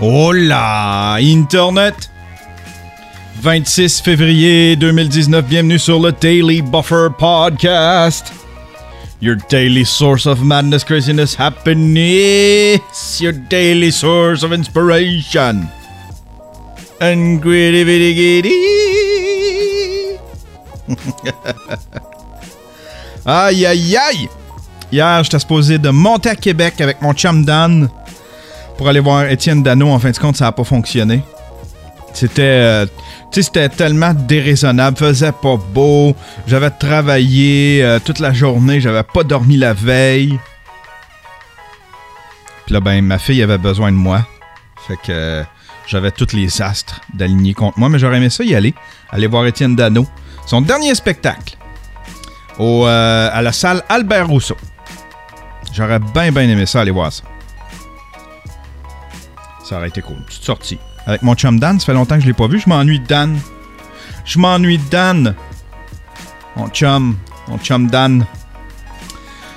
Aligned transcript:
Hola, 0.00 1.18
Internet! 1.18 2.08
26 3.40 4.00
février 4.00 4.76
2019, 4.76 5.44
bienvenue 5.44 5.78
sur 5.80 5.98
le 5.98 6.12
Daily 6.12 6.62
Buffer 6.62 7.08
Podcast. 7.18 8.32
Your 9.20 9.38
daily 9.50 9.84
source 9.84 10.24
of 10.26 10.40
madness, 10.40 10.84
craziness, 10.84 11.34
happiness. 11.34 13.20
Your 13.20 13.32
daily 13.32 13.90
source 13.90 14.44
of 14.44 14.52
inspiration. 14.52 15.68
And 17.00 17.40
gritty 17.42 17.82
bitty 17.82 18.14
giddy. 18.14 18.54
aïe 23.26 23.66
aïe 23.66 23.96
aïe! 23.96 24.28
Hier, 24.92 25.24
j'étais 25.24 25.40
supposé 25.40 25.78
de 25.78 25.90
monter 25.90 26.30
à 26.30 26.36
Québec 26.36 26.80
avec 26.80 27.02
mon 27.02 27.12
chum 27.14 27.44
Dan 27.44 27.88
pour 28.78 28.88
aller 28.88 29.00
voir 29.00 29.26
Étienne 29.26 29.62
Dano. 29.62 29.88
En 29.90 29.98
fin 29.98 30.10
de 30.10 30.16
compte, 30.16 30.36
ça 30.36 30.46
n'a 30.46 30.52
pas 30.52 30.64
fonctionné. 30.64 31.22
C'était. 32.14 32.42
euh, 32.42 32.86
c'était 33.30 33.68
tellement 33.68 34.14
déraisonnable. 34.14 34.96
Faisait 34.96 35.32
pas 35.32 35.56
beau. 35.56 36.16
J'avais 36.46 36.70
travaillé 36.70 37.82
euh, 37.82 37.98
toute 38.02 38.20
la 38.20 38.32
journée. 38.32 38.80
J'avais 38.80 39.02
pas 39.02 39.22
dormi 39.22 39.56
la 39.56 39.74
veille. 39.74 40.38
Puis 42.64 42.72
là, 42.74 42.80
ben, 42.80 43.04
ma 43.04 43.18
fille 43.18 43.42
avait 43.42 43.58
besoin 43.58 43.90
de 43.92 43.96
moi. 43.96 44.26
Fait 44.86 44.96
que 44.96 45.10
euh, 45.10 45.42
j'avais 45.86 46.10
tous 46.10 46.32
les 46.32 46.62
astres 46.62 47.00
d'alignés 47.12 47.54
contre 47.54 47.78
moi. 47.78 47.88
Mais 47.88 47.98
j'aurais 47.98 48.16
aimé 48.16 48.30
ça 48.30 48.44
y 48.44 48.54
aller. 48.54 48.74
Aller 49.10 49.26
voir 49.26 49.44
Étienne 49.46 49.76
Dano. 49.76 50.06
Son 50.46 50.62
dernier 50.62 50.94
spectacle. 50.94 51.56
Au, 52.58 52.86
euh, 52.86 53.30
à 53.32 53.42
la 53.42 53.52
salle 53.52 53.82
Albert 53.88 54.28
Rousseau. 54.28 54.56
J'aurais 55.72 55.98
bien, 55.98 56.32
bien 56.32 56.42
aimé 56.48 56.64
ça, 56.66 56.80
aller 56.80 56.90
voir 56.90 57.12
ça. 57.12 57.24
Ça 59.68 59.76
aurait 59.76 59.88
été 59.88 60.00
cool. 60.00 60.16
Petite 60.26 60.44
sortie. 60.44 60.78
Avec 61.06 61.22
mon 61.22 61.34
chum 61.34 61.58
Dan, 61.60 61.78
ça 61.78 61.86
fait 61.86 61.92
longtemps 61.92 62.14
que 62.16 62.22
je 62.22 62.26
l'ai 62.26 62.32
pas 62.32 62.46
vu. 62.48 62.58
Je 62.58 62.68
m'ennuie 62.68 63.00
de 63.00 63.06
Dan. 63.06 63.38
Je 64.24 64.38
m'ennuie 64.38 64.78
de 64.78 64.88
Dan. 64.90 65.34
Mon 66.56 66.68
chum. 66.68 67.16
Mon 67.48 67.58
chum 67.58 67.88
Dan. 67.88 68.24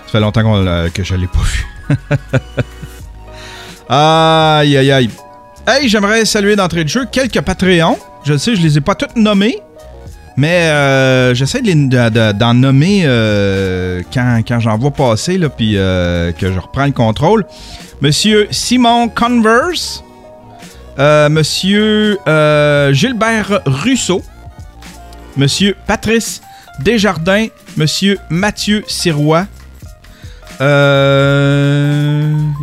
Ça 0.06 0.12
fait 0.12 0.20
longtemps 0.20 0.62
l'a- 0.62 0.90
que 0.90 1.03
je 1.03 1.16
l'ai 1.16 1.28
pas 1.28 1.40
vu. 1.40 1.66
aïe, 3.90 4.78
aïe, 4.78 4.92
aïe. 4.92 5.09
Hey, 5.68 5.88
j'aimerais 5.88 6.25
saluer 6.25 6.56
d'entrée 6.56 6.84
de 6.84 6.90
jeu 6.90 7.06
quelques 7.09 7.40
Patreons. 7.42 7.98
Je 8.23 8.34
le 8.34 8.38
sais, 8.38 8.56
je 8.56 8.62
les 8.62 8.78
ai 8.78 8.81
pas 8.81 8.96
tous 8.96 9.16
nommés. 9.16 9.59
Mais 10.38 10.70
euh, 10.70 11.34
j'essaie 11.34 11.62
d'en 11.62 12.54
nommer 12.54 13.02
euh, 13.06 14.02
quand, 14.14 14.60
j'en 14.60 14.78
vois 14.78 14.92
passer, 14.92 15.38
là, 15.38 15.50
puis 15.50 15.74
euh, 15.76 16.32
que 16.32 16.52
je 16.52 16.60
reprends 16.60 16.86
le 16.86 16.92
contrôle. 16.92 17.46
Monsieur 18.02 18.48
Simon 18.52 19.09
Converse. 19.09 20.04
Monsieur 20.98 22.18
Gilbert 22.92 23.62
Russo. 23.66 24.22
Monsieur 25.38 25.76
Patrice 25.88 26.42
Desjardins. 26.80 27.48
Monsieur 27.78 28.18
Mathieu 28.30 28.84
Sirois. 28.88 29.48
Y 30.59 30.64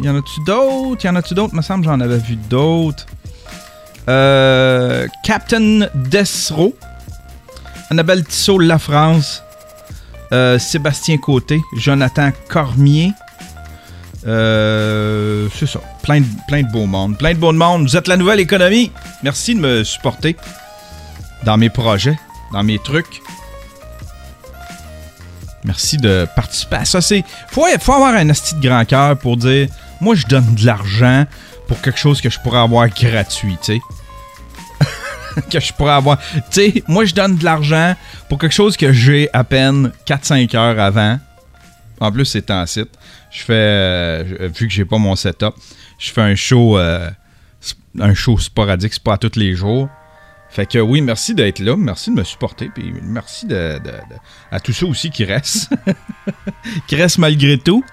en 0.08 0.16
a-tu 0.16 0.40
d'autres? 0.46 1.04
Y 1.04 1.08
en 1.08 1.16
a-tu 1.16 1.34
d'autres? 1.34 1.54
Me 1.54 1.62
semble 1.62 1.84
j'en 1.84 2.00
avais 2.00 2.18
vu 2.18 2.36
d'autres. 2.36 3.06
Captain 5.24 5.88
Desro. 5.94 6.74
Annabelle 7.90 8.24
Tissot 8.24 8.58
La 8.58 8.78
France. 8.78 9.42
Euh, 10.32 10.58
Sébastien 10.58 11.18
Côté. 11.18 11.60
Jonathan 11.76 12.30
Cormier. 12.48 13.12
Euh, 14.26 15.48
c'est 15.54 15.66
ça. 15.66 15.80
Plein 16.02 16.20
de, 16.20 16.26
plein 16.46 16.62
de 16.62 16.86
monde. 16.86 17.16
Plein 17.16 17.34
de 17.34 17.38
monde. 17.38 17.82
Vous 17.82 17.96
êtes 17.96 18.08
la 18.08 18.16
nouvelle 18.16 18.40
économie. 18.40 18.92
Merci 19.22 19.54
de 19.54 19.60
me 19.60 19.84
supporter 19.84 20.36
dans 21.44 21.56
mes 21.56 21.70
projets, 21.70 22.18
dans 22.52 22.62
mes 22.62 22.78
trucs. 22.78 23.22
Merci 25.64 25.96
de 25.96 26.26
participer 26.36 26.76
à 26.76 26.84
ça. 26.84 27.00
C'est 27.00 27.24
faut, 27.48 27.66
faut 27.80 27.92
avoir 27.92 28.14
un 28.14 28.28
asti 28.30 28.54
de 28.54 28.66
grand 28.66 28.84
cœur 28.84 29.18
pour 29.18 29.36
dire 29.36 29.68
moi 30.00 30.14
je 30.14 30.26
donne 30.26 30.54
de 30.54 30.64
l'argent 30.64 31.24
pour 31.66 31.80
quelque 31.80 31.98
chose 31.98 32.20
que 32.20 32.30
je 32.30 32.38
pourrais 32.38 32.60
avoir 32.60 32.88
gratuit, 32.88 33.56
tu 33.62 33.74
sais. 33.74 33.80
que 35.50 35.60
je 35.60 35.72
pourrais 35.72 35.92
avoir. 35.94 36.18
Tu 36.18 36.42
sais, 36.50 36.82
moi 36.88 37.04
je 37.04 37.14
donne 37.14 37.36
de 37.36 37.44
l'argent 37.44 37.94
pour 38.28 38.38
quelque 38.38 38.54
chose 38.54 38.76
que 38.76 38.92
j'ai 38.92 39.28
à 39.32 39.44
peine 39.44 39.92
4-5 40.06 40.56
heures 40.56 40.80
avant. 40.80 41.18
En 42.00 42.12
plus, 42.12 42.24
c'est 42.26 42.50
en 42.50 42.64
site. 42.66 42.90
Je 43.30 43.40
fais, 43.42 43.52
euh, 43.54 44.48
vu 44.54 44.68
que 44.68 44.72
j'ai 44.72 44.84
pas 44.84 44.98
mon 44.98 45.16
setup, 45.16 45.54
je 45.98 46.10
fais 46.12 46.22
un 46.22 46.34
show, 46.36 46.78
euh, 46.78 47.10
un 47.98 48.14
show 48.14 48.38
sporadique, 48.38 48.94
c'est 48.94 49.02
pas 49.02 49.18
tous 49.18 49.36
les 49.36 49.54
jours. 49.54 49.88
Fait 50.50 50.64
que 50.64 50.78
oui, 50.78 51.02
merci 51.02 51.34
d'être 51.34 51.58
là, 51.58 51.76
merci 51.76 52.10
de 52.10 52.14
me 52.14 52.24
supporter, 52.24 52.70
puis 52.74 52.94
merci 53.02 53.46
de- 53.46 53.78
à 54.50 54.60
tous 54.60 54.72
ceux 54.72 54.86
aussi 54.86 55.10
qui 55.10 55.24
restent, 55.26 55.70
qui 56.86 56.96
restent 56.96 57.18
malgré 57.18 57.58
tout. 57.58 57.84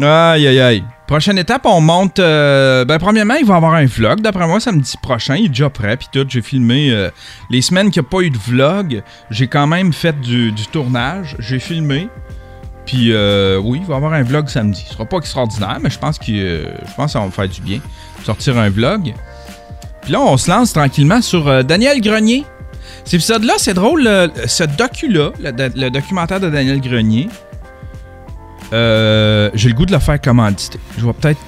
Aïe 0.00 0.46
aïe 0.48 0.60
aïe. 0.60 0.84
Prochaine 1.08 1.38
étape, 1.38 1.64
on 1.64 1.80
monte. 1.80 2.18
euh, 2.18 2.84
ben 2.84 2.98
premièrement, 2.98 3.34
il 3.34 3.46
va 3.46 3.54
y 3.54 3.56
avoir 3.56 3.72
un 3.74 3.86
vlog. 3.86 4.20
D'après 4.20 4.46
moi, 4.46 4.60
samedi 4.60 4.94
prochain, 5.00 5.36
il 5.36 5.46
est 5.46 5.48
déjà 5.48 5.70
prêt. 5.70 5.96
Puis 5.96 6.08
tout, 6.12 6.26
j'ai 6.28 6.42
filmé 6.42 6.90
euh, 6.90 7.10
les 7.48 7.62
semaines 7.62 7.90
qu'il 7.90 8.02
n'y 8.02 8.06
a 8.08 8.10
pas 8.10 8.20
eu 8.20 8.28
de 8.30 8.36
vlog. 8.36 9.02
J'ai 9.30 9.46
quand 9.48 9.66
même 9.66 9.94
fait 9.94 10.20
du, 10.20 10.52
tournage. 10.70 11.34
J'ai 11.38 11.58
filmé. 11.60 12.08
Puis 12.84 13.12
euh, 13.12 13.58
oui, 13.58 13.78
il 13.80 13.86
va 13.86 13.94
y 13.94 13.96
avoir 13.96 14.12
un 14.12 14.22
vlog 14.22 14.48
samedi. 14.48 14.84
Ce 14.86 14.92
sera 14.92 15.06
pas 15.06 15.16
extraordinaire, 15.16 15.78
mais 15.82 15.88
je 15.88 15.98
pense 15.98 16.18
que 16.18 16.26
euh, 16.30 16.66
je 16.86 16.94
pense 16.94 17.06
que 17.06 17.12
ça 17.12 17.20
va 17.20 17.26
me 17.26 17.30
faire 17.30 17.48
du 17.48 17.60
bien. 17.62 17.80
Sortir 18.24 18.58
un 18.58 18.68
vlog. 18.68 19.14
Puis 20.02 20.12
là, 20.12 20.20
on 20.20 20.36
se 20.36 20.50
lance 20.50 20.74
tranquillement 20.74 21.22
sur 21.22 21.64
Daniel 21.64 22.02
Grenier. 22.02 22.44
Cet 23.04 23.14
épisode-là, 23.14 23.54
c'est 23.56 23.74
drôle. 23.74 24.02
le- 24.04 24.30
ce 24.46 24.64
docu-là, 24.64 25.30
le 25.40 25.88
documentaire 25.88 26.40
de 26.40 26.50
Daniel 26.50 26.80
Grenier, 26.82 27.28
euh, 28.72 29.50
j'ai 29.54 29.68
le 29.68 29.74
goût 29.74 29.86
de 29.86 29.92
le 29.92 29.98
faire 29.98 30.20
commanditer. 30.20 30.78
Je 30.98 31.06
vais 31.06 31.12
peut-être 31.12 31.44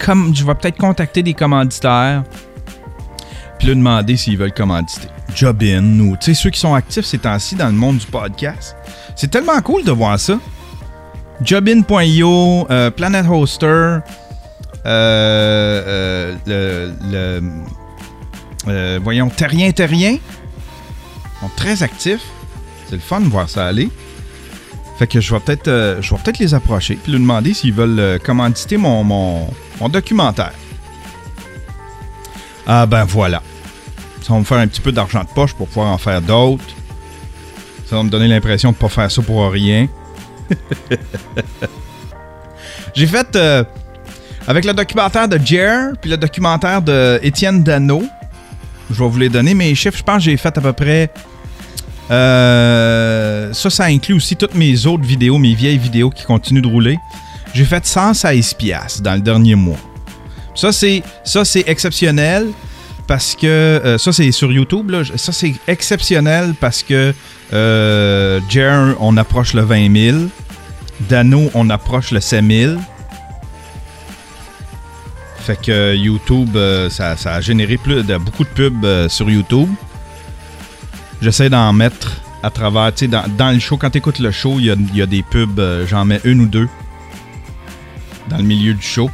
peut-être 0.54 0.78
contacter 0.78 1.22
des 1.22 1.34
commanditaires 1.34 2.24
puis 3.58 3.68
leur 3.68 3.76
demander 3.76 4.16
s'ils 4.16 4.38
veulent 4.38 4.54
commanditer. 4.54 5.08
Jobin 5.34 6.00
ou 6.00 6.16
tu 6.16 6.26
sais 6.26 6.34
ceux 6.34 6.48
qui 6.50 6.58
sont 6.58 6.74
actifs 6.74 7.04
ces 7.04 7.18
temps-ci 7.18 7.54
dans 7.56 7.66
le 7.66 7.72
monde 7.72 7.98
du 7.98 8.06
podcast. 8.06 8.74
C'est 9.16 9.30
tellement 9.30 9.60
cool 9.60 9.84
de 9.84 9.90
voir 9.92 10.18
ça. 10.18 10.38
Jobin.io, 11.42 12.66
euh, 12.70 12.90
Planet 12.90 13.26
Hoster, 13.30 13.66
euh, 13.66 14.00
euh, 14.86 16.36
le, 16.46 17.42
le- 18.66 18.98
voyons 19.02 19.28
Terrien 19.28 19.70
Terrien 19.72 20.16
sont 21.40 21.50
très 21.56 21.82
actifs. 21.82 22.24
C'est 22.88 22.96
le 22.96 23.00
fun 23.00 23.20
de 23.20 23.26
voir 23.28 23.48
ça 23.48 23.66
aller. 23.66 23.88
Fait 25.00 25.06
que 25.06 25.18
je 25.18 25.32
vais 25.32 25.40
peut-être 25.40 25.68
euh, 25.68 26.02
je 26.02 26.14
vais 26.14 26.20
peut-être 26.22 26.38
les 26.40 26.52
approcher 26.52 26.96
puis 27.02 27.10
leur 27.10 27.22
demander 27.22 27.54
s'ils 27.54 27.72
veulent 27.72 27.98
euh, 27.98 28.18
commanditer 28.18 28.76
mon, 28.76 29.02
mon, 29.02 29.48
documentaire. 29.88 30.52
Ah 32.66 32.84
ben 32.84 33.04
voilà. 33.04 33.42
Ça 34.20 34.34
va 34.34 34.40
me 34.40 34.44
faire 34.44 34.58
un 34.58 34.66
petit 34.66 34.82
peu 34.82 34.92
d'argent 34.92 35.22
de 35.22 35.28
poche 35.34 35.54
pour 35.54 35.68
pouvoir 35.68 35.90
en 35.90 35.96
faire 35.96 36.20
d'autres. 36.20 36.74
Ça 37.86 37.96
va 37.96 38.02
me 38.02 38.10
donner 38.10 38.28
l'impression 38.28 38.72
de 38.72 38.76
pas 38.76 38.90
faire 38.90 39.10
ça 39.10 39.22
pour 39.22 39.50
rien. 39.50 39.88
J'ai 42.94 43.06
fait 43.06 43.34
euh, 43.36 43.64
avec 44.46 44.66
le 44.66 44.74
documentaire 44.74 45.28
de 45.28 45.38
Jer 45.42 45.92
puis 45.98 46.10
le 46.10 46.18
documentaire 46.18 46.82
de 46.82 47.18
Étienne 47.22 47.62
Dano. 47.62 48.02
Je 48.90 49.02
vais 49.02 49.08
vous 49.08 49.18
les 49.18 49.30
donner 49.30 49.54
mes 49.54 49.74
chiffres. 49.74 49.96
Je 49.96 50.02
pense 50.02 50.16
que 50.16 50.24
j'ai 50.24 50.36
fait 50.36 50.58
à 50.58 50.60
peu 50.60 50.74
près 50.74 51.10
euh, 53.40 53.52
ça, 53.52 53.70
ça 53.70 53.84
inclut 53.84 54.14
aussi 54.14 54.36
toutes 54.36 54.54
mes 54.54 54.86
autres 54.86 55.04
vidéos, 55.04 55.38
mes 55.38 55.54
vieilles 55.54 55.78
vidéos 55.78 56.10
qui 56.10 56.24
continuent 56.24 56.62
de 56.62 56.68
rouler. 56.68 56.98
J'ai 57.54 57.64
fait 57.64 57.84
116 57.84 58.54
piastres 58.54 59.02
dans 59.02 59.14
le 59.14 59.20
dernier 59.20 59.54
mois. 59.54 59.78
Ça, 60.54 60.72
c'est, 60.72 61.02
ça, 61.24 61.44
c'est 61.44 61.64
exceptionnel 61.66 62.48
parce 63.06 63.34
que... 63.34 63.46
euh, 63.46 63.98
ça, 63.98 64.12
c'est 64.12 64.30
sur 64.30 64.52
YouTube. 64.52 64.90
Là. 64.90 65.02
Ça, 65.16 65.32
c'est 65.32 65.54
exceptionnel 65.66 66.54
parce 66.60 66.82
que 66.82 67.14
euh, 67.52 68.40
Jer, 68.48 68.94
on 69.00 69.16
approche 69.16 69.54
le 69.54 69.62
20 69.62 70.12
000. 70.12 70.18
Dano, 71.08 71.50
on 71.54 71.70
approche 71.70 72.10
le 72.10 72.20
7 72.20 72.44
000. 72.44 72.76
Fait 75.38 75.56
que 75.60 75.72
euh, 75.72 75.96
YouTube, 75.96 76.56
ça, 76.90 77.16
ça 77.16 77.34
a 77.34 77.40
généré 77.40 77.78
plus 77.78 78.04
de, 78.04 78.16
beaucoup 78.18 78.44
de 78.44 78.50
pubs 78.50 79.08
sur 79.08 79.30
YouTube. 79.30 79.68
J'essaie 81.22 81.50
d'en 81.50 81.72
mettre 81.72 82.20
à 82.42 82.50
travers, 82.50 82.92
tu 82.94 83.06
sais, 83.06 83.08
dans, 83.08 83.52
le 83.52 83.58
show. 83.58 83.76
Quand 83.76 83.90
tu 83.90 83.98
écoutes 83.98 84.18
le 84.18 84.30
show, 84.30 84.56
il 84.58 84.66
y 84.94 85.02
a, 85.02 85.06
des 85.06 85.22
pubs, 85.22 85.58
euh, 85.58 85.86
j'en 85.86 86.04
mets 86.04 86.20
une 86.24 86.40
ou 86.42 86.46
deux 86.46 86.68
dans 88.28 88.38
le 88.38 88.44
milieu 88.44 88.74
du 88.74 88.82
show. 88.82 89.10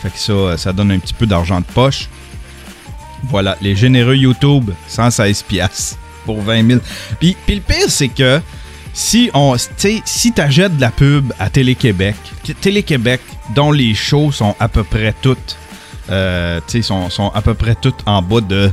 Fait 0.00 0.10
que 0.10 0.18
ça, 0.18 0.32
euh, 0.32 0.56
ça 0.56 0.72
donne 0.72 0.90
un 0.90 0.98
petit 0.98 1.14
peu 1.14 1.26
d'argent 1.26 1.60
de 1.60 1.66
poche. 1.66 2.08
Voilà, 3.24 3.56
les 3.60 3.76
généreux 3.76 4.16
YouTube, 4.16 4.70
116 4.88 5.42
piastres 5.42 5.98
pour 6.24 6.40
20 6.42 6.66
000. 6.66 6.80
Puis, 7.20 7.36
puis 7.46 7.56
le 7.56 7.60
pire, 7.60 7.88
c'est 7.88 8.08
que 8.08 8.40
si 8.92 9.30
on, 9.32 9.56
si 9.56 10.32
t'achètes 10.32 10.76
de 10.76 10.80
la 10.80 10.90
pub 10.90 11.32
à 11.38 11.50
Télé-Québec, 11.50 12.16
Télé-Québec, 12.60 13.20
dont 13.54 13.72
les 13.72 13.94
shows 13.94 14.32
sont 14.32 14.54
à 14.58 14.68
peu 14.68 14.84
près 14.84 15.14
toutes 15.22 15.56
euh, 16.10 16.60
sont, 16.82 17.10
sont 17.10 17.28
à 17.28 17.42
peu 17.42 17.54
près 17.54 17.74
toutes 17.74 18.02
en 18.06 18.22
bas 18.22 18.40
de 18.40 18.70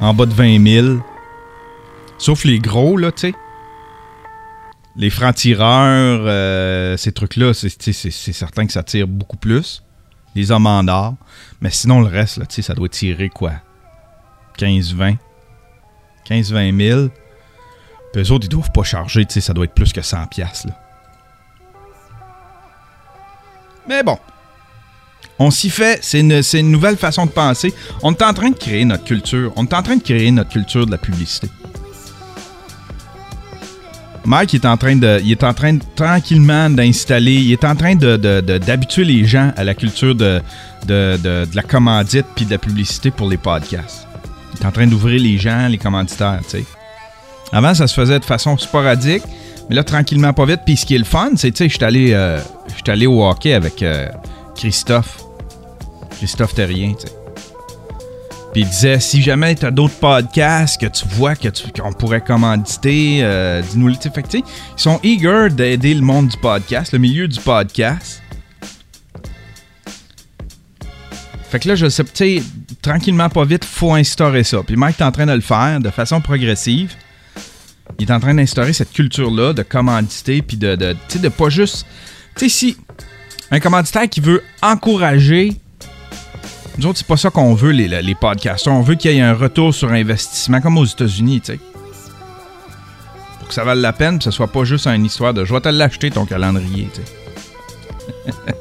en 0.00 0.12
bas 0.12 0.26
de 0.26 0.34
20 0.34 0.62
000. 0.62 0.98
Sauf 2.24 2.44
les 2.44 2.58
gros, 2.58 2.96
là, 2.96 3.12
tu 3.12 3.20
sais. 3.20 3.34
Les 4.96 5.10
francs-tireurs, 5.10 6.22
euh, 6.24 6.96
ces 6.96 7.12
trucs-là, 7.12 7.52
c'est 7.52 7.90
certain 8.00 8.66
que 8.66 8.72
ça 8.72 8.82
tire 8.82 9.06
beaucoup 9.06 9.36
plus. 9.36 9.82
Les 10.34 10.50
hommes 10.50 10.66
en 10.66 10.88
or. 10.88 11.16
Mais 11.60 11.68
sinon, 11.68 12.00
le 12.00 12.06
reste, 12.06 12.38
là, 12.38 12.46
tu 12.46 12.62
ça 12.62 12.72
doit 12.72 12.88
tirer 12.88 13.28
quoi? 13.28 13.52
15-20. 14.58 15.18
15-20 16.26 16.82
000. 16.82 17.08
Puis 18.14 18.22
eux 18.22 18.32
autres, 18.32 18.46
ils 18.46 18.48
doivent 18.48 18.72
pas 18.72 18.84
charger, 18.84 19.26
tu 19.26 19.34
sais, 19.34 19.42
ça 19.42 19.52
doit 19.52 19.66
être 19.66 19.74
plus 19.74 19.92
que 19.92 20.00
100 20.00 20.28
piastres, 20.28 20.68
là. 20.68 20.80
Mais 23.86 24.02
bon. 24.02 24.18
On 25.38 25.50
s'y 25.50 25.68
fait, 25.68 26.02
c'est 26.02 26.20
une 26.20 26.70
nouvelle 26.70 26.96
façon 26.96 27.26
de 27.26 27.32
penser. 27.32 27.74
On 28.02 28.12
est 28.14 28.22
en 28.22 28.32
train 28.32 28.48
de 28.48 28.56
créer 28.56 28.86
notre 28.86 29.04
culture. 29.04 29.52
On 29.56 29.66
est 29.66 29.74
en 29.74 29.82
train 29.82 29.96
de 29.96 30.02
créer 30.02 30.30
notre 30.30 30.48
culture 30.48 30.86
de 30.86 30.90
la 30.90 30.96
publicité. 30.96 31.50
Mike 34.26 34.54
est 34.54 34.64
en 34.64 34.76
train 34.76 34.96
de, 34.96 35.20
il 35.22 35.32
est 35.32 35.44
en 35.44 35.52
train 35.52 35.76
tranquillement 35.96 36.70
d'installer, 36.70 37.34
il 37.34 37.52
est 37.52 37.64
en 37.64 37.76
train 37.76 37.94
de, 37.94 38.16
d'habituer 38.58 39.04
les 39.04 39.26
gens 39.26 39.52
à 39.56 39.64
la 39.64 39.74
culture 39.74 40.14
de, 40.14 40.40
de, 40.86 41.18
de- 41.22 41.46
la 41.54 41.62
commandite 41.62 42.24
puis 42.34 42.46
de 42.46 42.50
la 42.50 42.58
publicité 42.58 43.10
pour 43.10 43.28
les 43.28 43.36
podcasts. 43.36 44.06
Il 44.54 44.62
est 44.62 44.66
en 44.66 44.70
train 44.72 44.86
d'ouvrir 44.86 45.20
les 45.20 45.36
gens, 45.36 45.68
les 45.68 45.78
commanditaires, 45.78 46.40
tu 46.44 46.58
sais. 46.58 46.64
Avant, 47.52 47.74
ça 47.74 47.86
se 47.86 47.94
faisait 47.94 48.18
de 48.18 48.24
façon 48.24 48.56
sporadique, 48.56 49.22
mais 49.68 49.76
là, 49.76 49.84
tranquillement, 49.84 50.32
pas 50.32 50.46
vite. 50.46 50.60
Puis 50.64 50.76
ce 50.76 50.86
qui 50.86 50.94
est 50.94 50.98
le 50.98 51.04
fun, 51.04 51.30
c'est, 51.36 51.50
tu 51.50 51.58
sais, 51.58 51.68
je 51.68 51.74
suis 51.74 51.84
allé, 51.84 52.12
euh, 52.14 52.40
allé 52.88 53.06
au 53.06 53.22
hockey 53.28 53.52
avec 53.52 53.82
euh, 53.82 54.08
Christophe. 54.56 55.18
Christophe 56.16 56.54
Terrien, 56.54 56.94
tu 56.98 57.06
sais. 57.08 57.12
Puis 58.54 58.62
il 58.62 58.68
disait, 58.68 59.00
si 59.00 59.20
jamais 59.20 59.56
tu 59.56 59.66
as 59.66 59.72
d'autres 59.72 59.96
podcasts 59.98 60.80
que 60.80 60.86
tu 60.86 61.04
vois 61.08 61.34
que 61.34 61.48
tu- 61.48 61.72
qu'on 61.72 61.92
pourrait 61.92 62.20
commanditer, 62.20 63.18
euh, 63.22 63.60
dis-nous 63.60 63.88
le. 63.88 63.94
Fait 63.96 64.24
ils 64.32 64.42
sont 64.76 65.00
eager 65.02 65.48
d'aider 65.50 65.92
le 65.92 66.02
monde 66.02 66.28
du 66.28 66.36
podcast, 66.36 66.92
le 66.92 67.00
milieu 67.00 67.26
du 67.26 67.40
podcast. 67.40 68.22
Fait 71.50 71.58
que 71.58 71.66
là, 71.68 71.74
je 71.74 71.88
sais, 71.88 72.04
tu 72.04 72.10
sais, 72.14 72.42
tranquillement, 72.80 73.28
pas 73.28 73.44
vite, 73.44 73.64
faut 73.64 73.92
instaurer 73.94 74.44
ça. 74.44 74.62
Puis 74.64 74.76
Mike 74.76 75.00
est 75.00 75.04
en 75.04 75.10
train 75.10 75.26
de 75.26 75.32
le 75.32 75.40
faire 75.40 75.80
de 75.80 75.90
façon 75.90 76.20
progressive. 76.20 76.94
Il 77.98 78.08
est 78.08 78.12
en 78.12 78.20
train 78.20 78.34
d'instaurer 78.34 78.72
cette 78.72 78.92
culture-là 78.92 79.52
de 79.52 79.62
commanditer, 79.64 80.42
puis 80.42 80.56
de, 80.56 80.76
de, 80.76 80.96
de 81.18 81.28
pas 81.28 81.48
juste. 81.48 81.86
Tu 82.36 82.48
sais, 82.48 82.48
si 82.48 82.76
un 83.50 83.58
commanditaire 83.58 84.08
qui 84.08 84.20
veut 84.20 84.44
encourager. 84.62 85.54
Nous 86.76 86.86
autres, 86.86 86.98
c'est 86.98 87.06
pas 87.06 87.16
ça 87.16 87.30
qu'on 87.30 87.54
veut, 87.54 87.70
les, 87.70 87.88
les 88.02 88.14
podcasts. 88.14 88.66
On 88.66 88.80
veut 88.80 88.96
qu'il 88.96 89.12
y 89.12 89.18
ait 89.18 89.20
un 89.20 89.34
retour 89.34 89.72
sur 89.72 89.90
investissement, 89.92 90.60
comme 90.60 90.76
aux 90.76 90.84
États-Unis, 90.84 91.40
tu 91.40 91.52
sais. 91.52 91.60
Pour 93.38 93.48
que 93.48 93.54
ça 93.54 93.64
vaille 93.64 93.80
la 93.80 93.92
peine, 93.92 94.18
que 94.18 94.24
ce 94.24 94.30
soit 94.30 94.48
pas 94.48 94.64
juste 94.64 94.86
une 94.86 95.04
histoire 95.04 95.34
de 95.34 95.44
je 95.44 95.52
vais 95.52 95.60
te 95.60 95.68
l'acheter 95.68 96.10
ton 96.10 96.26
calendrier, 96.26 96.88
tu 96.92 97.00
sais. 97.00 97.14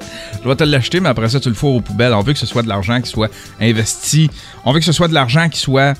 je 0.44 0.48
vais 0.48 0.56
te 0.56 0.64
l'acheter, 0.64 1.00
mais 1.00 1.10
après 1.10 1.30
ça, 1.30 1.40
tu 1.40 1.50
le 1.50 1.56
fourres 1.56 1.76
aux 1.76 1.82
poubelles. 1.82 2.14
On 2.14 2.22
veut 2.22 2.34
que 2.34 2.40
ce 2.40 2.46
soit 2.46 2.62
de 2.62 2.68
l'argent 2.68 3.02
qui 3.02 3.10
soit 3.10 3.32
investi. 3.60 4.30
On 4.64 4.74
veut 4.74 4.80
que 4.80 4.86
ce 4.86 4.92
soit 4.92 5.08
de 5.08 5.14
l'argent 5.14 5.50
qui 5.50 5.60
soit 5.60 5.98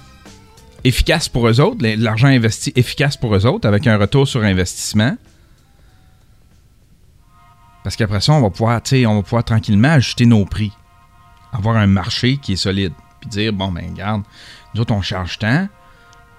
efficace 0.84 1.30
pour 1.30 1.48
eux 1.48 1.60
autres, 1.60 1.78
de 1.78 1.96
l'argent 1.98 2.28
investi 2.28 2.74
efficace 2.76 3.18
pour 3.18 3.36
eux 3.36 3.46
autres, 3.46 3.68
avec 3.68 3.88
un 3.88 3.98
retour 3.98 4.28
sur 4.28 4.44
investissement. 4.44 5.18
Parce 7.84 7.96
qu'après 7.96 8.22
ça, 8.22 8.34
on 8.34 8.42
va 8.42 8.50
pouvoir, 8.50 8.82
on 8.92 9.16
va 9.16 9.22
pouvoir 9.24 9.44
tranquillement 9.44 9.90
ajuster 9.90 10.26
nos 10.26 10.46
prix. 10.46 10.72
Avoir 11.54 11.78
un 11.78 11.88
marché 11.88 12.38
qui 12.38 12.54
est 12.54 12.58
solide. 12.58 12.94
Puis 13.22 13.30
dire, 13.30 13.54
bon, 13.54 13.72
ben, 13.72 13.92
regarde, 13.92 14.24
nous 14.74 14.82
autres, 14.82 14.94
on 14.94 15.02
charge 15.02 15.40
tant. 15.40 15.68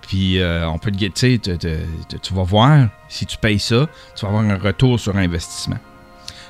Puis 0.03 0.39
euh, 0.39 0.69
on 0.69 0.79
peut 0.79 0.91
te 0.91 0.97
guetter, 0.97 1.39
tu 1.39 2.35
vas 2.35 2.43
voir, 2.43 2.89
si 3.09 3.25
tu 3.25 3.39
payes 3.39 3.59
ça, 3.59 3.89
tu 4.15 4.27
vas 4.27 4.33
avoir 4.33 4.45
un 4.45 4.59
retour 4.59 5.01
sur 5.01 5.17
investissement. 5.17 5.79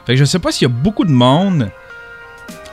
Fait 0.07 0.15
que 0.15 0.19
je 0.19 0.25
sais 0.25 0.41
pas 0.41 0.51
s'il 0.51 0.69
y 0.69 0.71
a 0.71 0.75
beaucoup 0.75 1.05
de 1.05 1.13
monde. 1.13 1.71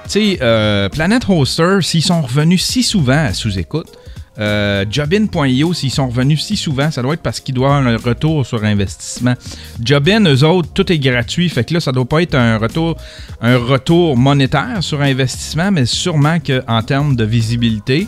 Tu 0.06 0.10
sais, 0.10 0.40
euh, 0.42 0.90
Planet 0.90 1.24
Hoster, 1.30 1.78
s'ils 1.82 2.04
sont 2.04 2.22
revenus 2.22 2.66
si 2.66 2.82
souvent 2.82 3.26
à 3.26 3.34
sous-écoute, 3.34 3.96
euh, 4.40 4.86
Jobin.io, 4.90 5.74
s'ils 5.74 5.92
sont 5.92 6.08
revenus 6.08 6.42
si 6.42 6.56
souvent, 6.56 6.90
ça 6.90 7.02
doit 7.02 7.16
être 7.16 7.22
parce 7.22 7.40
qu'ils 7.40 7.56
doivent 7.56 7.86
avoir 7.86 7.94
un 7.94 7.98
retour 7.98 8.46
sur 8.46 8.64
investissement. 8.64 9.34
Jobin, 9.84 10.24
eux 10.26 10.44
autres, 10.44 10.70
tout 10.74 10.90
est 10.92 11.00
gratuit. 11.00 11.50
Fait 11.50 11.64
que 11.64 11.74
là, 11.74 11.80
ça 11.80 11.92
doit 11.92 12.06
pas 12.06 12.22
être 12.22 12.36
un 12.36 12.58
retour, 12.58 14.18
monétaire 14.18 14.78
sur 14.82 15.02
investissement, 15.02 15.72
mais 15.72 15.86
sûrement 15.86 16.38
qu'en 16.40 16.82
termes 16.82 17.16
de 17.16 17.26
visibilité. 17.26 18.08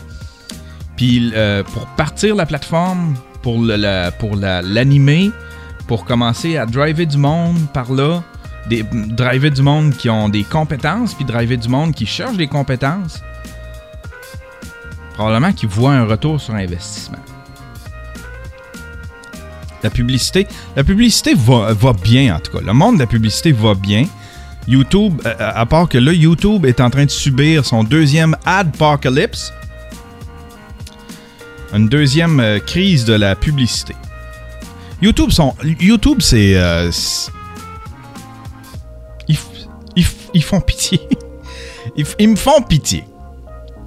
Puis 0.96 1.32
euh, 1.34 1.62
pour 1.62 1.86
partir 1.96 2.34
la 2.36 2.46
plateforme, 2.46 3.14
pour 3.42 3.58
l'animer, 3.62 5.30
pour 5.86 6.06
commencer 6.06 6.56
à 6.56 6.64
driver 6.64 7.04
du 7.06 7.18
monde 7.18 7.58
par 7.74 7.92
là, 7.92 8.22
des, 8.68 8.82
driver 8.82 9.50
du 9.50 9.62
monde 9.62 9.94
qui 9.94 10.08
ont 10.08 10.30
des 10.30 10.44
compétences, 10.44 11.12
puis 11.14 11.26
driver 11.26 11.58
du 11.58 11.68
monde 11.68 11.92
qui 11.92 12.06
cherche 12.06 12.36
des 12.36 12.46
compétences, 12.46 13.22
probablement 15.14 15.52
qu'ils 15.52 15.68
voient 15.68 15.92
un 15.94 16.04
retour 16.04 16.40
sur 16.40 16.54
investissement. 16.54 17.18
La 19.82 19.90
publicité, 19.90 20.46
la 20.76 20.82
publicité 20.84 21.34
va, 21.34 21.72
va 21.74 21.92
bien 21.92 22.36
en 22.36 22.40
tout 22.40 22.52
cas. 22.52 22.64
Le 22.64 22.72
monde 22.72 22.94
de 22.96 23.00
la 23.00 23.06
publicité 23.06 23.52
va 23.52 23.74
bien. 23.74 24.06
YouTube, 24.66 25.20
euh, 25.26 25.34
à 25.38 25.66
part 25.66 25.88
que 25.90 25.98
là, 25.98 26.10
YouTube 26.12 26.64
est 26.64 26.80
en 26.80 26.88
train 26.88 27.04
de 27.04 27.10
subir 27.10 27.66
son 27.66 27.84
deuxième 27.84 28.34
adpocalypse, 28.46 29.52
une 31.74 31.88
deuxième 31.88 32.40
euh, 32.40 32.58
crise 32.60 33.04
de 33.04 33.12
la 33.12 33.36
publicité. 33.36 33.94
YouTube, 35.02 35.30
YouTube 35.80 36.18
c'est. 36.22 36.56
euh, 36.56 36.90
ils, 39.28 39.38
ils 39.96 40.06
ils 40.32 40.42
font 40.42 40.60
pitié. 40.60 41.00
Ils, 41.96 42.06
ils 42.18 42.28
me 42.30 42.34
font 42.36 42.62
pitié. 42.62 43.04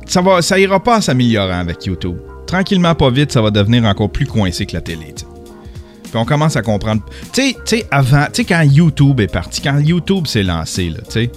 Ça, 0.07 0.21
va, 0.21 0.41
ça 0.41 0.57
ira 0.57 0.81
pas 0.81 0.97
en 0.97 1.01
s'améliorant 1.01 1.59
avec 1.59 1.85
YouTube. 1.85 2.17
Tranquillement, 2.45 2.95
pas 2.95 3.09
vite, 3.09 3.31
ça 3.31 3.41
va 3.41 3.51
devenir 3.51 3.83
encore 3.85 4.09
plus 4.09 4.25
coincé 4.25 4.65
que 4.65 4.73
la 4.73 4.81
télé. 4.81 5.13
Puis 5.13 6.13
on 6.15 6.23
commence 6.25 6.55
à 6.55 6.61
comprendre. 6.61 7.01
Tu 7.33 7.53
sais- 7.65 7.85
avant, 7.91 8.25
tu 8.25 8.35
sais, 8.35 8.45
quand 8.45 8.61
YouTube 8.61 9.19
est 9.19 9.31
parti, 9.31 9.61
quand 9.61 9.77
YouTube 9.79 10.25
s'est 10.27 10.43
lancé, 10.43 10.93
tu 11.05 11.11
sais. 11.11 11.31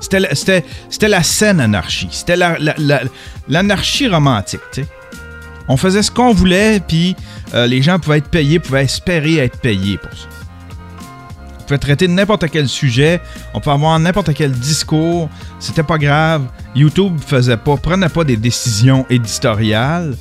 C'était 0.00 0.20
la- 0.20 0.34
C'était 0.34 1.08
la 1.08 1.22
scène 1.22 1.60
anarchie. 1.60 2.08
C'était 2.10 2.36
la- 2.36 2.58
la- 2.58 2.74
la- 2.78 3.02
l'anarchie 3.48 4.08
romantique, 4.08 4.60
tu 4.72 4.82
sais. 4.82 4.88
On 5.68 5.76
faisait 5.76 6.02
ce 6.02 6.10
qu'on 6.10 6.32
voulait, 6.32 6.80
puis 6.80 7.14
euh, 7.54 7.66
les 7.66 7.82
gens 7.82 7.98
pouvaient 7.98 8.18
être 8.18 8.28
payés, 8.30 8.58
pouvaient 8.58 8.84
espérer 8.84 9.36
être 9.38 9.58
payés 9.60 9.98
pour 9.98 10.10
ça. 10.12 10.26
On 11.60 11.62
pouvait 11.64 11.78
traiter 11.78 12.08
n'importe 12.08 12.48
quel 12.50 12.66
sujet, 12.68 13.20
on 13.52 13.60
pouvait 13.60 13.74
avoir 13.74 13.98
n'importe 13.98 14.32
quel 14.34 14.50
discours, 14.52 15.28
c'était 15.60 15.82
pas 15.82 15.98
grave. 15.98 16.44
YouTube 16.78 17.18
faisait 17.24 17.56
pas, 17.56 17.76
prenait 17.76 18.08
pas 18.08 18.24
des 18.24 18.36
décisions 18.36 19.04
éditoriales. 19.10 20.16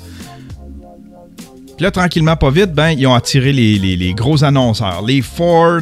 Puis 1.78 1.84
là, 1.84 1.92
tranquillement, 1.92 2.36
pas 2.36 2.50
vite, 2.50 2.74
ben, 2.74 2.90
ils 2.90 3.06
ont 3.06 3.14
attiré 3.14 3.54
les, 3.54 4.14
gros 4.16 4.44
annonceurs. 4.44 5.04
Les 5.04 5.22
Ford, 5.22 5.82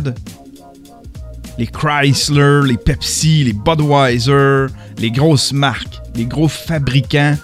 les 1.57 1.67
Chrysler, 1.67 2.61
les 2.65 2.77
Pepsi, 2.77 3.45
les 3.45 3.53
Budweiser, 3.53 4.67
les 4.97 5.11
grosses 5.11 5.53
marques, 5.53 6.01
les 6.15 6.25
gros 6.25 6.49
fabricants, 6.49 7.37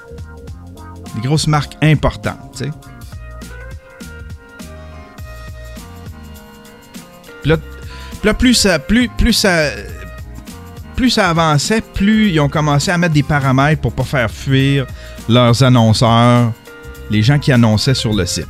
les 1.15 1.21
grosses 1.21 1.47
marques 1.47 1.77
importantes, 1.81 2.51
tu 2.57 2.65
sais. 2.65 2.71
Puis 7.41 7.49
là, 7.49 7.57
puis 7.57 8.27
là, 8.27 8.33
plus 8.33 8.53
ça, 8.53 8.77
plus, 8.77 9.09
plus 9.17 9.33
ça, 9.33 9.71
plus 11.01 11.09
ça 11.09 11.31
avançait, 11.31 11.81
plus 11.81 12.29
ils 12.29 12.39
ont 12.39 12.47
commencé 12.47 12.91
à 12.91 12.97
mettre 12.99 13.15
des 13.15 13.23
paramètres 13.23 13.81
pour 13.81 13.91
pas 13.91 14.03
faire 14.03 14.29
fuir 14.29 14.85
leurs 15.27 15.63
annonceurs, 15.63 16.51
les 17.09 17.23
gens 17.23 17.39
qui 17.39 17.51
annonçaient 17.51 17.95
sur 17.95 18.13
le 18.13 18.23
site. 18.27 18.45